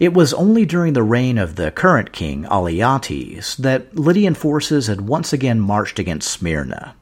It 0.00 0.14
was 0.14 0.32
only 0.32 0.64
during 0.64 0.94
the 0.94 1.02
reign 1.02 1.36
of 1.38 1.56
the 1.56 1.70
current 1.70 2.10
king, 2.10 2.44
Alyattes, 2.46 3.54
that 3.56 3.96
Lydian 3.96 4.34
forces 4.34 4.86
had 4.86 5.02
once 5.02 5.32
again 5.32 5.60
marched 5.60 5.98
against 5.98 6.30
Smyrna. 6.30 6.94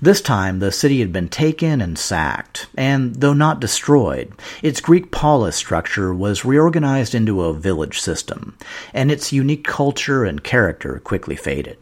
This 0.00 0.20
time, 0.20 0.58
the 0.58 0.72
city 0.72 1.00
had 1.00 1.12
been 1.12 1.28
taken 1.28 1.80
and 1.80 1.98
sacked, 1.98 2.66
and 2.76 3.14
though 3.16 3.32
not 3.32 3.60
destroyed, 3.60 4.32
its 4.62 4.80
Greek 4.80 5.10
polis 5.10 5.56
structure 5.56 6.12
was 6.12 6.44
reorganized 6.44 7.14
into 7.14 7.42
a 7.42 7.54
village 7.54 8.00
system, 8.00 8.56
and 8.92 9.10
its 9.10 9.32
unique 9.32 9.64
culture 9.64 10.24
and 10.24 10.42
character 10.42 11.00
quickly 11.04 11.36
faded. 11.36 11.78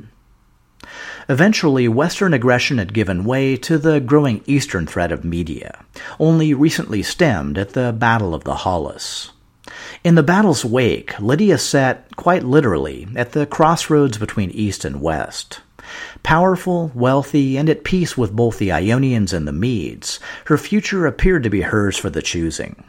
Eventually, 1.28 1.86
Western 1.86 2.34
aggression 2.34 2.78
had 2.78 2.92
given 2.92 3.24
way 3.24 3.56
to 3.56 3.78
the 3.78 4.00
growing 4.00 4.42
Eastern 4.46 4.86
threat 4.86 5.12
of 5.12 5.24
Media, 5.24 5.84
only 6.18 6.52
recently 6.52 7.02
stemmed 7.02 7.56
at 7.56 7.74
the 7.74 7.92
Battle 7.92 8.34
of 8.34 8.44
the 8.44 8.56
Halys. 8.56 9.30
In 10.02 10.16
the 10.16 10.22
battle's 10.22 10.64
wake, 10.64 11.18
Lydia 11.20 11.58
sat, 11.58 12.16
quite 12.16 12.42
literally, 12.42 13.06
at 13.14 13.32
the 13.32 13.46
crossroads 13.46 14.18
between 14.18 14.50
East 14.50 14.84
and 14.84 15.00
West. 15.00 15.60
Powerful, 16.22 16.90
wealthy, 16.94 17.56
and 17.56 17.68
at 17.68 17.84
peace 17.84 18.16
with 18.16 18.34
both 18.34 18.58
the 18.58 18.72
Ionians 18.72 19.32
and 19.32 19.46
the 19.46 19.52
Medes, 19.52 20.20
her 20.46 20.58
future 20.58 21.06
appeared 21.06 21.42
to 21.42 21.50
be 21.50 21.62
hers 21.62 21.96
for 21.96 22.10
the 22.10 22.22
choosing. 22.22 22.84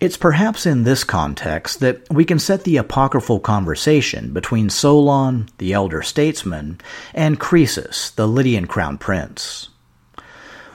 It's 0.00 0.16
perhaps 0.16 0.66
in 0.66 0.82
this 0.82 1.04
context 1.04 1.78
that 1.78 2.02
we 2.10 2.24
can 2.24 2.40
set 2.40 2.64
the 2.64 2.76
apocryphal 2.76 3.38
conversation 3.38 4.32
between 4.32 4.68
Solon, 4.68 5.48
the 5.58 5.72
elder 5.72 6.02
statesman, 6.02 6.80
and 7.14 7.38
Croesus, 7.38 8.10
the 8.10 8.26
Lydian 8.26 8.66
crown 8.66 8.98
prince. 8.98 9.68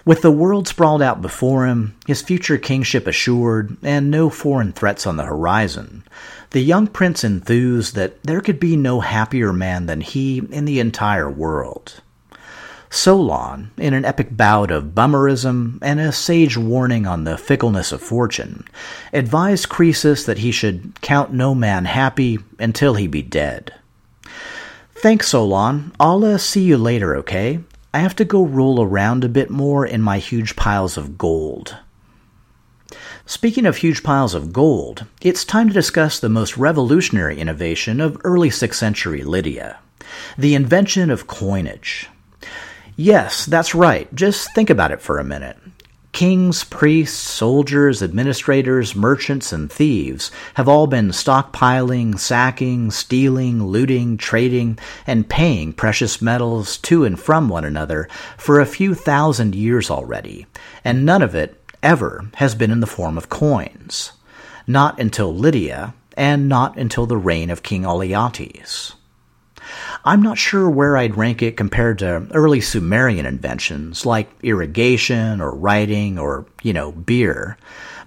With 0.07 0.21
the 0.21 0.31
world 0.31 0.69
sprawled 0.69 1.01
out 1.01 1.21
before 1.21 1.67
him, 1.67 1.93
his 2.07 2.21
future 2.21 2.57
kingship 2.57 3.07
assured, 3.07 3.75
and 3.83 4.09
no 4.09 4.29
foreign 4.29 4.71
threats 4.71 5.05
on 5.05 5.17
the 5.17 5.25
horizon, 5.25 6.05
the 6.51 6.61
young 6.61 6.87
prince 6.87 7.25
enthused 7.25 7.93
that 7.95 8.23
there 8.23 8.39
could 8.39 8.57
be 8.57 8.77
no 8.77 9.01
happier 9.01 9.51
man 9.51 9.85
than 9.85 9.99
he 9.99 10.37
in 10.49 10.63
the 10.63 10.79
entire 10.79 11.29
world. 11.29 11.99
Solon, 12.89 13.71
in 13.75 13.93
an 13.93 14.05
epic 14.05 14.29
bout 14.31 14.71
of 14.71 14.95
bummerism 14.95 15.77
and 15.81 15.99
a 15.99 16.13
sage 16.13 16.55
warning 16.55 17.05
on 17.05 17.25
the 17.25 17.37
fickleness 17.37 17.91
of 17.91 18.01
fortune, 18.01 18.63
advised 19.11 19.67
Croesus 19.67 20.23
that 20.23 20.37
he 20.37 20.53
should 20.53 21.01
count 21.01 21.33
no 21.33 21.53
man 21.53 21.83
happy 21.83 22.39
until 22.59 22.93
he 22.93 23.07
be 23.07 23.21
dead. 23.21 23.73
Thanks, 24.95 25.27
Solon. 25.27 25.91
I'll 25.99 26.23
uh, 26.23 26.37
see 26.37 26.63
you 26.63 26.77
later, 26.77 27.17
okay? 27.17 27.59
I 27.97 28.01
have 28.01 28.15
to 28.17 28.25
go 28.25 28.45
roll 28.45 28.79
around 28.79 29.23
a 29.23 29.27
bit 29.27 29.49
more 29.49 29.83
in 29.83 30.03
my 30.03 30.19
huge 30.19 30.55
piles 30.55 30.97
of 30.97 31.17
gold. 31.17 31.77
Speaking 33.25 33.65
of 33.65 33.77
huge 33.77 34.03
piles 34.03 34.36
of 34.36 34.53
gold, 34.53 35.07
it's 35.19 35.43
time 35.43 35.67
to 35.67 35.73
discuss 35.73 36.19
the 36.19 36.29
most 36.29 36.57
revolutionary 36.57 37.39
innovation 37.39 37.99
of 37.99 38.21
early 38.23 38.51
6th 38.51 38.75
century 38.75 39.23
Lydia 39.23 39.79
the 40.38 40.53
invention 40.53 41.10
of 41.10 41.25
coinage. 41.25 42.07
Yes, 42.95 43.47
that's 43.47 43.73
right. 43.73 44.13
Just 44.13 44.53
think 44.53 44.69
about 44.69 44.91
it 44.91 45.01
for 45.01 45.17
a 45.17 45.23
minute. 45.23 45.57
Kings, 46.17 46.63
priests, 46.63 47.15
soldiers, 47.15 48.01
administrators, 48.01 48.95
merchants, 48.95 49.53
and 49.53 49.71
thieves 49.71 50.32
have 50.56 50.67
all 50.67 50.88
been 50.88 51.10
stockpiling, 51.10 52.17
sacking, 52.17 52.89
stealing, 52.89 53.63
looting, 53.63 54.17
trading, 54.17 54.80
and 55.06 55.30
paying 55.30 55.71
precious 55.71 56.19
metals 56.19 56.80
to 56.80 57.06
and 57.06 57.19
from 57.19 57.49
one 57.49 57.63
another 57.63 58.10
for 58.36 58.60
a 58.60 58.65
few 58.65 58.95
thousand 58.95 59.53
years 59.53 59.91
already, 59.91 60.47
and 60.84 61.06
none 61.06 61.21
of 61.21 61.36
it 61.36 61.63
ever 61.84 62.25
has 62.38 62.56
been 62.56 62.71
in 62.71 62.80
the 62.80 62.88
form 62.88 63.15
of 63.15 63.30
coins. 63.30 64.13
Not 64.65 64.99
until 64.99 65.32
Lydia, 65.36 65.93
and 66.17 66.49
not 66.49 66.80
until 66.80 67.06
the 67.06 67.15
reign 67.15 67.51
of 67.51 67.62
King 67.62 67.84
Alyattes. 67.84 68.96
I'm 70.05 70.21
not 70.21 70.37
sure 70.37 70.69
where 70.69 70.97
I'd 70.97 71.17
rank 71.17 71.41
it 71.41 71.57
compared 71.57 71.99
to 71.99 72.27
early 72.33 72.61
Sumerian 72.61 73.25
inventions 73.25 74.05
like 74.05 74.29
irrigation 74.41 75.41
or 75.41 75.51
writing 75.51 76.17
or, 76.17 76.45
you 76.63 76.73
know, 76.73 76.91
beer, 76.91 77.57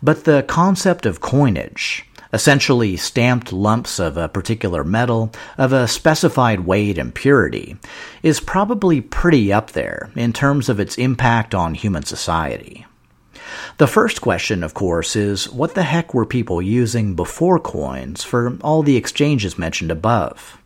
but 0.02 0.24
the 0.24 0.44
concept 0.48 1.06
of 1.06 1.20
coinage, 1.20 2.06
essentially 2.32 2.96
stamped 2.96 3.52
lumps 3.52 3.98
of 3.98 4.16
a 4.16 4.28
particular 4.28 4.84
metal 4.84 5.32
of 5.58 5.72
a 5.72 5.88
specified 5.88 6.60
weight 6.60 6.96
and 6.96 7.14
purity, 7.14 7.76
is 8.22 8.40
probably 8.40 9.00
pretty 9.00 9.52
up 9.52 9.72
there 9.72 10.10
in 10.14 10.32
terms 10.32 10.68
of 10.68 10.80
its 10.80 10.96
impact 10.96 11.54
on 11.54 11.74
human 11.74 12.04
society. 12.04 12.86
The 13.78 13.88
first 13.88 14.20
question, 14.20 14.62
of 14.62 14.74
course, 14.74 15.16
is 15.16 15.50
what 15.50 15.74
the 15.74 15.82
heck 15.82 16.14
were 16.14 16.26
people 16.26 16.62
using 16.62 17.16
before 17.16 17.58
coins 17.58 18.22
for 18.22 18.56
all 18.60 18.82
the 18.82 18.96
exchanges 18.96 19.58
mentioned 19.58 19.90
above? 19.90 20.59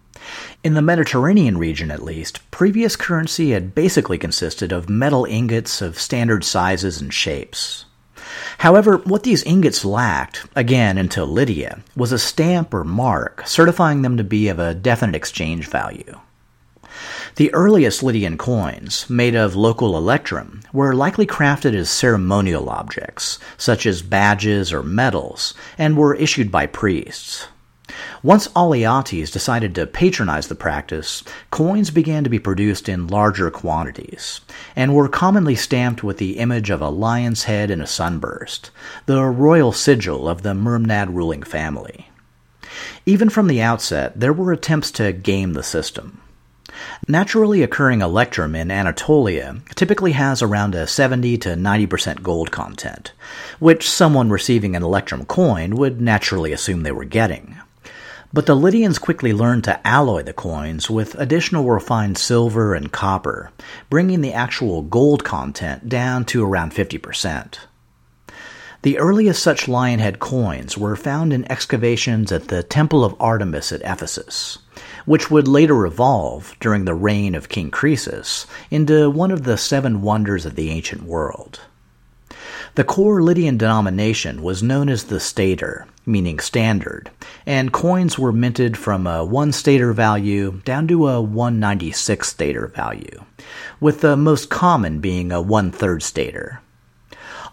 In 0.62 0.74
the 0.74 0.82
Mediterranean 0.82 1.58
region, 1.58 1.90
at 1.90 2.02
least, 2.02 2.50
previous 2.50 2.96
currency 2.96 3.50
had 3.50 3.74
basically 3.74 4.16
consisted 4.16 4.72
of 4.72 4.88
metal 4.88 5.24
ingots 5.24 5.82
of 5.82 5.98
standard 5.98 6.44
sizes 6.44 7.00
and 7.00 7.12
shapes. 7.12 7.84
However, 8.58 8.98
what 8.98 9.24
these 9.24 9.42
ingots 9.42 9.84
lacked, 9.84 10.46
again 10.56 10.96
until 10.96 11.26
Lydia, 11.26 11.80
was 11.96 12.12
a 12.12 12.18
stamp 12.18 12.72
or 12.72 12.84
mark 12.84 13.42
certifying 13.46 14.02
them 14.02 14.16
to 14.16 14.24
be 14.24 14.48
of 14.48 14.58
a 14.58 14.74
definite 14.74 15.16
exchange 15.16 15.68
value. 15.68 16.20
The 17.36 17.52
earliest 17.52 18.02
Lydian 18.02 18.38
coins, 18.38 19.10
made 19.10 19.34
of 19.34 19.56
local 19.56 19.96
electrum, 19.96 20.60
were 20.72 20.94
likely 20.94 21.26
crafted 21.26 21.74
as 21.74 21.90
ceremonial 21.90 22.70
objects, 22.70 23.40
such 23.56 23.86
as 23.86 24.02
badges 24.02 24.72
or 24.72 24.84
medals, 24.84 25.52
and 25.76 25.96
were 25.96 26.14
issued 26.14 26.52
by 26.52 26.66
priests. 26.66 27.48
Once 28.22 28.48
Alyattes 28.48 29.30
decided 29.30 29.74
to 29.74 29.86
patronize 29.86 30.48
the 30.48 30.54
practice, 30.54 31.22
coins 31.50 31.90
began 31.90 32.24
to 32.24 32.30
be 32.30 32.38
produced 32.38 32.88
in 32.88 33.06
larger 33.06 33.50
quantities, 33.50 34.40
and 34.74 34.94
were 34.94 35.08
commonly 35.08 35.54
stamped 35.54 36.02
with 36.02 36.18
the 36.18 36.38
image 36.38 36.70
of 36.70 36.80
a 36.80 36.88
lion's 36.88 37.44
head 37.44 37.70
in 37.70 37.80
a 37.80 37.86
sunburst, 37.86 38.70
the 39.06 39.22
royal 39.22 39.72
sigil 39.72 40.28
of 40.28 40.42
the 40.42 40.54
Mermnad 40.54 41.14
ruling 41.14 41.42
family. 41.42 42.08
Even 43.06 43.28
from 43.28 43.46
the 43.46 43.60
outset, 43.60 44.18
there 44.18 44.32
were 44.32 44.52
attempts 44.52 44.90
to 44.92 45.12
game 45.12 45.52
the 45.52 45.62
system. 45.62 46.20
Naturally 47.06 47.62
occurring 47.62 48.00
electrum 48.00 48.54
in 48.54 48.70
Anatolia 48.70 49.56
typically 49.74 50.12
has 50.12 50.42
around 50.42 50.74
a 50.74 50.86
70 50.86 51.38
to 51.38 51.50
90% 51.50 52.22
gold 52.22 52.50
content, 52.50 53.12
which 53.58 53.88
someone 53.88 54.30
receiving 54.30 54.74
an 54.74 54.82
electrum 54.82 55.24
coin 55.24 55.76
would 55.76 56.00
naturally 56.00 56.52
assume 56.52 56.82
they 56.82 56.92
were 56.92 57.04
getting. 57.04 57.56
But 58.34 58.46
the 58.46 58.56
Lydians 58.56 58.98
quickly 58.98 59.32
learned 59.32 59.62
to 59.62 59.86
alloy 59.86 60.24
the 60.24 60.32
coins 60.32 60.90
with 60.90 61.14
additional 61.14 61.70
refined 61.70 62.18
silver 62.18 62.74
and 62.74 62.90
copper, 62.90 63.52
bringing 63.88 64.22
the 64.22 64.32
actual 64.32 64.82
gold 64.82 65.22
content 65.22 65.88
down 65.88 66.24
to 66.24 66.44
around 66.44 66.72
50%. 66.72 67.58
The 68.82 68.98
earliest 68.98 69.40
such 69.40 69.68
lion 69.68 70.00
head 70.00 70.18
coins 70.18 70.76
were 70.76 70.96
found 70.96 71.32
in 71.32 71.48
excavations 71.48 72.32
at 72.32 72.48
the 72.48 72.64
Temple 72.64 73.04
of 73.04 73.14
Artemis 73.20 73.70
at 73.70 73.82
Ephesus, 73.82 74.58
which 75.06 75.30
would 75.30 75.46
later 75.46 75.86
evolve, 75.86 76.56
during 76.58 76.86
the 76.86 76.94
reign 76.94 77.36
of 77.36 77.48
King 77.48 77.70
Croesus, 77.70 78.48
into 78.68 79.08
one 79.10 79.30
of 79.30 79.44
the 79.44 79.56
seven 79.56 80.02
wonders 80.02 80.44
of 80.44 80.56
the 80.56 80.70
ancient 80.70 81.04
world. 81.04 81.60
The 82.74 82.82
core 82.82 83.22
Lydian 83.22 83.58
denomination 83.58 84.42
was 84.42 84.60
known 84.60 84.88
as 84.88 85.04
the 85.04 85.20
stater, 85.20 85.86
meaning 86.04 86.40
standard, 86.40 87.12
and 87.46 87.72
coins 87.72 88.18
were 88.18 88.32
minted 88.32 88.76
from 88.76 89.06
a 89.06 89.24
1 89.24 89.52
stater 89.52 89.92
value 89.92 90.60
down 90.64 90.88
to 90.88 91.08
a 91.08 91.20
196 91.20 92.28
stater 92.28 92.68
value, 92.68 93.24
with 93.80 94.00
the 94.00 94.16
most 94.16 94.50
common 94.50 95.00
being 95.00 95.30
a 95.30 95.40
one 95.40 95.70
third 95.70 96.02
stater. 96.02 96.60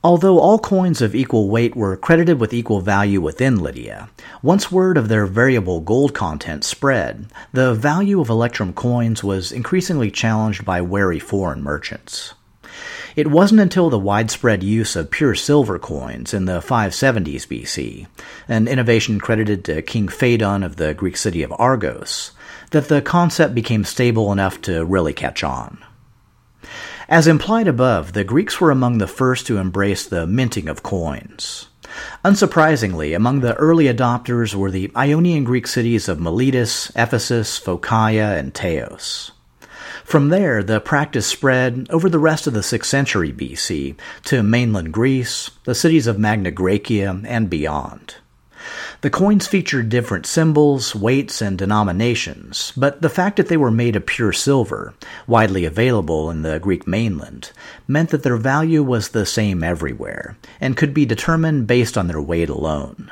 Although 0.03 0.39
all 0.39 0.57
coins 0.57 0.99
of 0.99 1.13
equal 1.13 1.47
weight 1.47 1.75
were 1.75 1.95
credited 1.95 2.39
with 2.39 2.55
equal 2.55 2.81
value 2.81 3.21
within 3.21 3.59
Lydia, 3.59 4.09
once 4.41 4.71
word 4.71 4.97
of 4.97 5.09
their 5.09 5.27
variable 5.27 5.79
gold 5.79 6.15
content 6.15 6.63
spread, 6.63 7.27
the 7.53 7.75
value 7.75 8.19
of 8.19 8.29
Electrum 8.29 8.73
coins 8.73 9.23
was 9.23 9.51
increasingly 9.51 10.09
challenged 10.09 10.65
by 10.65 10.81
wary 10.81 11.19
foreign 11.19 11.61
merchants. 11.61 12.33
It 13.15 13.27
wasn't 13.27 13.61
until 13.61 13.89
the 13.89 13.99
widespread 13.99 14.63
use 14.63 14.95
of 14.95 15.11
pure 15.11 15.35
silver 15.35 15.77
coins 15.77 16.33
in 16.33 16.45
the 16.45 16.59
570s 16.61 17.45
BC, 17.47 18.07
an 18.47 18.67
innovation 18.67 19.19
credited 19.19 19.65
to 19.65 19.81
King 19.81 20.07
Phaedon 20.07 20.63
of 20.63 20.77
the 20.77 20.93
Greek 20.93 21.17
city 21.17 21.43
of 21.43 21.53
Argos, 21.57 22.31
that 22.71 22.87
the 22.87 23.01
concept 23.01 23.53
became 23.53 23.83
stable 23.83 24.31
enough 24.31 24.61
to 24.61 24.85
really 24.85 25.13
catch 25.13 25.43
on. 25.43 25.83
As 27.09 27.27
implied 27.27 27.67
above, 27.67 28.13
the 28.13 28.23
Greeks 28.23 28.61
were 28.61 28.71
among 28.71 28.97
the 28.97 29.07
first 29.07 29.45
to 29.47 29.57
embrace 29.57 30.05
the 30.05 30.25
minting 30.25 30.69
of 30.69 30.81
coins. 30.81 31.67
Unsurprisingly, 32.23 33.13
among 33.13 33.41
the 33.41 33.55
early 33.55 33.85
adopters 33.85 34.55
were 34.55 34.71
the 34.71 34.89
Ionian 34.95 35.43
Greek 35.43 35.67
cities 35.67 36.07
of 36.07 36.21
Miletus, 36.21 36.89
Ephesus, 36.95 37.57
Phocaea, 37.57 38.37
and 38.37 38.53
Teos. 38.53 39.31
From 40.03 40.29
there, 40.29 40.63
the 40.63 40.79
practice 40.79 41.27
spread 41.27 41.87
over 41.89 42.09
the 42.09 42.19
rest 42.19 42.47
of 42.47 42.53
the 42.53 42.59
6th 42.61 42.85
century 42.85 43.31
BC 43.31 43.95
to 44.25 44.43
mainland 44.43 44.91
Greece, 44.91 45.51
the 45.63 45.75
cities 45.75 46.07
of 46.07 46.19
Magna 46.19 46.51
Graecia, 46.51 47.23
and 47.25 47.49
beyond. 47.49 48.15
The 49.01 49.09
coins 49.09 49.47
featured 49.47 49.89
different 49.89 50.27
symbols, 50.27 50.93
weights, 50.93 51.41
and 51.41 51.57
denominations, 51.57 52.71
but 52.77 53.01
the 53.01 53.09
fact 53.09 53.37
that 53.37 53.47
they 53.47 53.57
were 53.57 53.71
made 53.71 53.95
of 53.95 54.05
pure 54.05 54.31
silver, 54.33 54.93
widely 55.25 55.65
available 55.65 56.29
in 56.29 56.43
the 56.43 56.59
Greek 56.59 56.85
mainland, 56.85 57.51
meant 57.87 58.09
that 58.09 58.21
their 58.21 58.37
value 58.37 58.83
was 58.83 59.09
the 59.09 59.25
same 59.25 59.63
everywhere, 59.63 60.37
and 60.59 60.77
could 60.77 60.93
be 60.93 61.05
determined 61.05 61.65
based 61.65 61.97
on 61.97 62.07
their 62.07 62.21
weight 62.21 62.49
alone. 62.49 63.11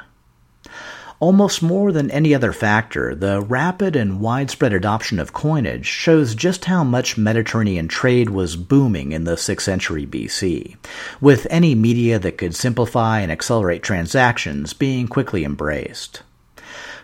Almost 1.22 1.62
more 1.62 1.92
than 1.92 2.10
any 2.12 2.34
other 2.34 2.54
factor, 2.54 3.14
the 3.14 3.42
rapid 3.42 3.98
and 3.98 4.22
widespread 4.22 4.72
adoption 4.72 5.20
of 5.20 5.34
coinage 5.34 5.86
shows 5.86 6.34
just 6.34 6.64
how 6.64 6.86
much 6.86 7.18
Mediterranean 7.18 7.90
trade 7.90 8.30
was 8.30 8.56
booming 8.56 9.12
in 9.12 9.26
the 9.26 9.36
6th 9.36 9.60
century 9.60 10.06
BC, 10.06 10.78
with 11.20 11.46
any 11.50 11.76
media 11.76 12.20
that 12.20 12.38
could 12.38 12.56
simplify 12.56 13.20
and 13.20 13.34
accelerate 13.34 13.84
transactions 13.84 14.72
being 14.72 15.10
quickly 15.10 15.44
embraced. 15.44 16.22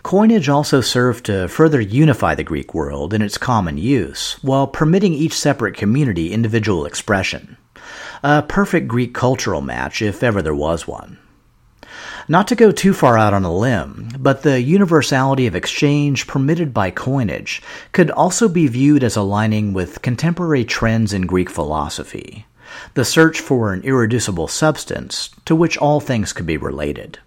Coinage 0.02 0.48
also 0.48 0.80
served 0.80 1.26
to 1.26 1.46
further 1.46 1.80
unify 1.82 2.34
the 2.34 2.42
Greek 2.42 2.72
world 2.72 3.12
in 3.12 3.20
its 3.20 3.36
common 3.36 3.76
use, 3.76 4.38
while 4.40 4.66
permitting 4.66 5.12
each 5.12 5.34
separate 5.34 5.76
community 5.76 6.32
individual 6.32 6.86
expression. 6.86 7.58
A 8.22 8.40
perfect 8.40 8.88
Greek 8.88 9.12
cultural 9.12 9.60
match, 9.60 10.00
if 10.00 10.22
ever 10.22 10.40
there 10.40 10.54
was 10.54 10.88
one. 10.88 11.18
Not 12.28 12.48
to 12.48 12.56
go 12.56 12.72
too 12.72 12.92
far 12.92 13.16
out 13.16 13.34
on 13.34 13.44
a 13.44 13.54
limb, 13.54 14.08
but 14.18 14.42
the 14.42 14.60
universality 14.60 15.46
of 15.46 15.54
exchange 15.54 16.26
permitted 16.26 16.74
by 16.74 16.90
coinage 16.90 17.62
could 17.92 18.10
also 18.10 18.48
be 18.48 18.66
viewed 18.66 19.04
as 19.04 19.16
aligning 19.16 19.72
with 19.72 20.02
contemporary 20.02 20.64
trends 20.64 21.12
in 21.12 21.26
Greek 21.26 21.48
philosophy, 21.48 22.46
the 22.94 23.04
search 23.04 23.40
for 23.40 23.72
an 23.72 23.82
irreducible 23.82 24.48
substance 24.48 25.30
to 25.44 25.54
which 25.54 25.78
all 25.78 26.00
things 26.00 26.32
could 26.32 26.46
be 26.46 26.56
related. 26.56 27.18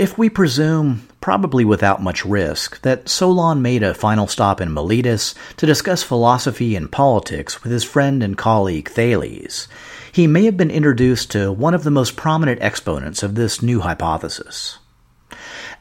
If 0.00 0.16
we 0.16 0.30
presume, 0.30 1.06
probably 1.20 1.62
without 1.62 2.02
much 2.02 2.24
risk, 2.24 2.80
that 2.80 3.10
Solon 3.10 3.60
made 3.60 3.82
a 3.82 3.92
final 3.92 4.26
stop 4.26 4.58
in 4.58 4.72
Miletus 4.72 5.34
to 5.58 5.66
discuss 5.66 6.02
philosophy 6.02 6.74
and 6.74 6.90
politics 6.90 7.62
with 7.62 7.70
his 7.70 7.84
friend 7.84 8.22
and 8.22 8.34
colleague 8.34 8.88
Thales, 8.88 9.68
he 10.10 10.26
may 10.26 10.46
have 10.46 10.56
been 10.56 10.70
introduced 10.70 11.30
to 11.32 11.52
one 11.52 11.74
of 11.74 11.84
the 11.84 11.90
most 11.90 12.16
prominent 12.16 12.62
exponents 12.62 13.22
of 13.22 13.34
this 13.34 13.60
new 13.60 13.80
hypothesis. 13.80 14.78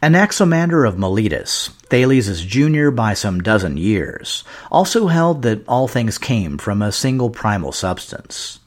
Anaximander 0.04 0.84
of 0.84 1.00
Miletus, 1.00 1.70
Thales' 1.88 2.44
junior 2.44 2.92
by 2.92 3.14
some 3.14 3.40
dozen 3.40 3.78
years, 3.78 4.44
also 4.70 5.08
held 5.08 5.44
that 5.44 5.66
all 5.66 5.88
things 5.88 6.18
came 6.18 6.58
from 6.58 6.82
a 6.82 6.92
single 6.92 7.30
primal 7.30 7.72
substance. 7.72 8.60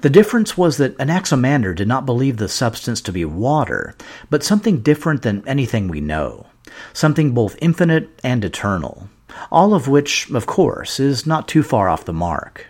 The 0.00 0.10
difference 0.10 0.56
was 0.56 0.76
that 0.76 0.98
Anaximander 1.00 1.74
did 1.74 1.88
not 1.88 2.06
believe 2.06 2.36
the 2.36 2.48
substance 2.48 3.00
to 3.02 3.12
be 3.12 3.24
water, 3.24 3.94
but 4.30 4.44
something 4.44 4.80
different 4.80 5.22
than 5.22 5.46
anything 5.46 5.88
we 5.88 6.00
know, 6.00 6.46
something 6.92 7.32
both 7.32 7.56
infinite 7.60 8.08
and 8.22 8.44
eternal, 8.44 9.08
all 9.50 9.74
of 9.74 9.88
which, 9.88 10.30
of 10.30 10.46
course, 10.46 11.00
is 11.00 11.26
not 11.26 11.48
too 11.48 11.62
far 11.62 11.88
off 11.88 12.04
the 12.04 12.12
mark. 12.12 12.66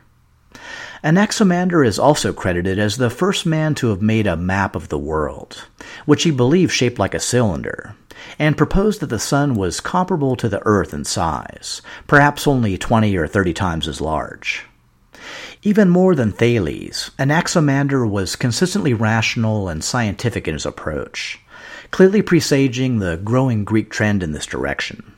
Anaximander 1.05 1.85
is 1.85 1.99
also 1.99 2.33
credited 2.33 2.79
as 2.79 2.97
the 2.97 3.11
first 3.11 3.47
man 3.47 3.75
to 3.77 3.89
have 3.89 4.03
made 4.03 4.27
a 4.27 4.37
map 4.37 4.75
of 4.75 4.89
the 4.89 4.99
world, 4.99 5.65
which 6.05 6.25
he 6.25 6.31
believed 6.31 6.73
shaped 6.73 6.99
like 6.99 7.15
a 7.15 7.21
cylinder, 7.21 7.95
and 8.39 8.57
proposed 8.57 9.01
that 9.01 9.07
the 9.07 9.19
sun 9.19 9.55
was 9.55 9.81
comparable 9.81 10.35
to 10.37 10.49
the 10.49 10.63
earth 10.65 10.93
in 10.93 11.05
size, 11.05 11.83
perhaps 12.07 12.47
only 12.47 12.77
20 12.77 13.17
or 13.17 13.27
30 13.27 13.53
times 13.53 13.87
as 13.87 14.01
large. 14.01 14.65
Even 15.67 15.89
more 15.89 16.15
than 16.15 16.31
Thales, 16.31 17.11
Anaximander 17.19 18.07
was 18.07 18.37
consistently 18.37 18.95
rational 18.95 19.69
and 19.69 19.83
scientific 19.83 20.47
in 20.47 20.55
his 20.55 20.65
approach, 20.65 21.41
clearly 21.91 22.23
presaging 22.23 23.01
the 23.01 23.17
growing 23.17 23.65
Greek 23.65 23.91
trend 23.91 24.23
in 24.23 24.31
this 24.31 24.47
direction. 24.47 25.13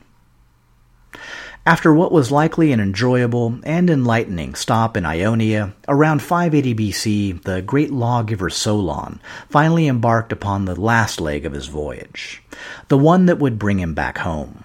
After 1.67 1.93
what 1.93 2.11
was 2.11 2.31
likely 2.31 2.71
an 2.71 2.79
enjoyable 2.79 3.59
and 3.61 3.91
enlightening 3.91 4.55
stop 4.55 4.97
in 4.97 5.05
Ionia, 5.05 5.75
around 5.87 6.23
580 6.23 6.73
BC, 6.73 7.43
the 7.43 7.61
great 7.61 7.91
lawgiver 7.91 8.49
Solon 8.49 9.21
finally 9.49 9.87
embarked 9.87 10.31
upon 10.31 10.65
the 10.65 10.81
last 10.81 11.21
leg 11.21 11.45
of 11.45 11.53
his 11.53 11.67
voyage, 11.67 12.41
the 12.87 12.97
one 12.97 13.27
that 13.27 13.37
would 13.37 13.59
bring 13.59 13.77
him 13.77 13.93
back 13.93 14.17
home. 14.17 14.63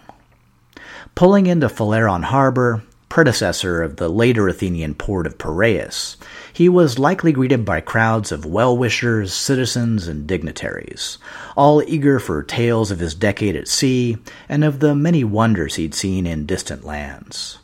Pulling 1.15 1.45
into 1.47 1.69
Phaleron 1.69 2.25
harbor, 2.25 2.83
predecessor 3.15 3.81
of 3.81 3.95
the 3.95 4.09
later 4.09 4.49
Athenian 4.49 4.93
port 4.93 5.25
of 5.25 5.39
Piraeus, 5.39 6.17
he 6.53 6.69
was 6.69 6.99
likely 6.99 7.31
greeted 7.31 7.65
by 7.65 7.81
crowds 7.81 8.33
of 8.33 8.45
well 8.45 8.77
wishers, 8.77 9.33
citizens, 9.33 10.09
and 10.09 10.27
dignitaries, 10.27 11.19
all 11.57 11.81
eager 11.87 12.19
for 12.19 12.43
tales 12.43 12.91
of 12.91 12.99
his 12.99 13.15
decade 13.15 13.55
at 13.55 13.69
sea 13.69 14.17
and 14.49 14.65
of 14.65 14.81
the 14.81 14.97
many 14.97 15.23
wonders 15.23 15.77
he'd 15.77 15.95
seen 15.95 16.27
in 16.27 16.45
distant 16.45 16.85
lands. 16.85 17.59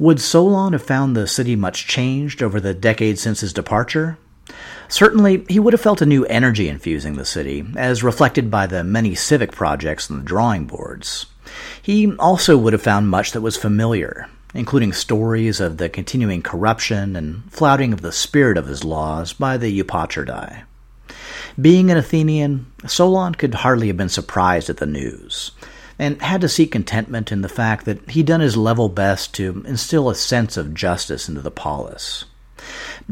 Would 0.00 0.20
Solon 0.20 0.72
have 0.72 0.82
found 0.82 1.14
the 1.14 1.28
city 1.28 1.54
much 1.54 1.86
changed 1.86 2.42
over 2.42 2.58
the 2.58 2.74
decade 2.74 3.20
since 3.20 3.42
his 3.42 3.52
departure? 3.52 4.18
Certainly, 4.88 5.46
he 5.48 5.60
would 5.60 5.72
have 5.72 5.80
felt 5.80 6.02
a 6.02 6.06
new 6.06 6.24
energy 6.24 6.68
infusing 6.68 7.14
the 7.14 7.24
city, 7.24 7.64
as 7.76 8.02
reflected 8.02 8.50
by 8.50 8.66
the 8.66 8.82
many 8.82 9.14
civic 9.14 9.52
projects 9.52 10.10
on 10.10 10.18
the 10.18 10.24
drawing 10.24 10.64
boards. 10.64 11.26
He 11.80 12.12
also 12.16 12.56
would 12.56 12.72
have 12.72 12.82
found 12.82 13.08
much 13.08 13.30
that 13.30 13.40
was 13.40 13.56
familiar, 13.56 14.28
including 14.54 14.92
stories 14.92 15.60
of 15.60 15.76
the 15.76 15.88
continuing 15.88 16.40
corruption 16.40 17.16
and 17.16 17.42
flouting 17.52 17.92
of 17.92 18.00
the 18.00 18.12
spirit 18.12 18.56
of 18.56 18.66
his 18.66 18.84
laws 18.84 19.32
by 19.32 19.56
the 19.56 19.82
Eupatridae. 19.82 20.62
Being 21.60 21.90
an 21.90 21.96
Athenian, 21.96 22.66
Solon 22.86 23.34
could 23.34 23.54
hardly 23.54 23.88
have 23.88 23.96
been 23.96 24.08
surprised 24.08 24.70
at 24.70 24.78
the 24.78 24.86
news, 24.86 25.52
and 25.98 26.20
had 26.22 26.40
to 26.40 26.48
seek 26.48 26.72
contentment 26.72 27.30
in 27.30 27.42
the 27.42 27.48
fact 27.48 27.84
that 27.84 28.10
he'd 28.10 28.26
done 28.26 28.40
his 28.40 28.56
level 28.56 28.88
best 28.88 29.34
to 29.34 29.62
instill 29.66 30.08
a 30.08 30.14
sense 30.14 30.56
of 30.56 30.74
justice 30.74 31.28
into 31.28 31.40
the 31.40 31.50
polis. 31.50 32.24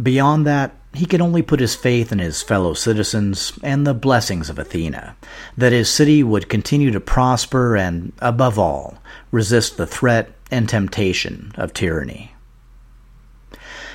Beyond 0.00 0.46
that, 0.46 0.74
he 0.94 1.07
could 1.07 1.20
only 1.20 1.42
put 1.42 1.61
his 1.61 1.74
faith 1.74 2.12
in 2.12 2.18
his 2.18 2.42
fellow 2.42 2.74
citizens 2.74 3.52
and 3.62 3.87
the 3.87 3.94
blessings 3.94 4.50
of 4.50 4.59
Athena, 4.59 5.16
that 5.57 5.72
his 5.72 5.88
city 5.88 6.22
would 6.22 6.48
continue 6.48 6.90
to 6.90 7.00
prosper 7.00 7.76
and, 7.76 8.12
above 8.18 8.59
all, 8.59 8.98
resist 9.31 9.76
the 9.76 9.87
threat 9.87 10.33
and 10.53 10.69
temptation 10.69 11.53
of 11.57 11.75
tyranny. 11.75 12.33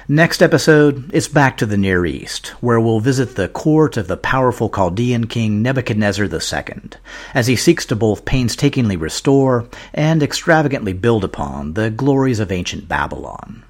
Next 0.09 0.41
episode, 0.41 1.11
it's 1.13 1.27
back 1.27 1.57
to 1.57 1.65
the 1.65 1.75
Near 1.75 2.05
East, 2.05 2.47
where 2.61 2.79
we'll 2.79 3.01
visit 3.01 3.35
the 3.35 3.49
court 3.49 3.97
of 3.97 4.07
the 4.07 4.15
powerful 4.15 4.69
Chaldean 4.69 5.27
king 5.27 5.61
Nebuchadnezzar 5.61 6.25
II, 6.25 6.91
as 7.33 7.47
he 7.47 7.57
seeks 7.57 7.85
to 7.87 7.95
both 7.95 8.23
painstakingly 8.23 8.95
restore 8.95 9.67
and 9.93 10.23
extravagantly 10.23 10.93
build 10.93 11.25
upon 11.25 11.73
the 11.73 11.89
glories 11.89 12.39
of 12.39 12.53
ancient 12.53 12.87
Babylon. 12.87 13.65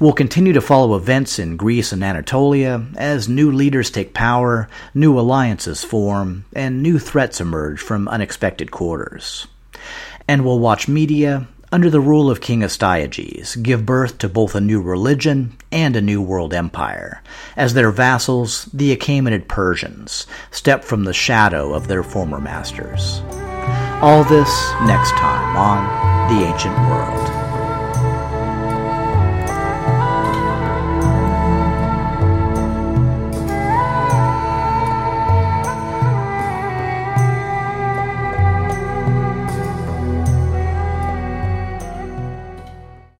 We'll 0.00 0.12
continue 0.12 0.52
to 0.54 0.60
follow 0.60 0.96
events 0.96 1.38
in 1.38 1.56
Greece 1.56 1.92
and 1.92 2.02
Anatolia 2.02 2.84
as 2.96 3.28
new 3.28 3.52
leaders 3.52 3.92
take 3.92 4.12
power, 4.12 4.68
new 4.92 5.16
alliances 5.16 5.84
form, 5.84 6.46
and 6.52 6.82
new 6.82 6.98
threats 6.98 7.40
emerge 7.40 7.80
from 7.80 8.08
unexpected 8.08 8.72
quarters. 8.72 9.46
And 10.26 10.44
we'll 10.44 10.58
watch 10.58 10.88
Media 10.88 11.46
under 11.74 11.90
the 11.90 12.00
rule 12.00 12.30
of 12.30 12.40
King 12.40 12.60
Astyages, 12.62 13.60
give 13.60 13.84
birth 13.84 14.18
to 14.18 14.28
both 14.28 14.54
a 14.54 14.60
new 14.60 14.80
religion 14.80 15.56
and 15.72 15.96
a 15.96 16.00
new 16.00 16.22
world 16.22 16.54
empire, 16.54 17.20
as 17.56 17.74
their 17.74 17.90
vassals, 17.90 18.66
the 18.66 18.96
Achaemenid 18.96 19.48
Persians, 19.48 20.24
step 20.52 20.84
from 20.84 21.02
the 21.02 21.12
shadow 21.12 21.74
of 21.74 21.88
their 21.88 22.04
former 22.04 22.40
masters. 22.40 23.22
All 24.00 24.22
this 24.22 24.70
next 24.86 25.10
time 25.16 25.56
on 25.56 26.32
The 26.32 26.44
Ancient 26.46 26.78
World. 26.88 27.33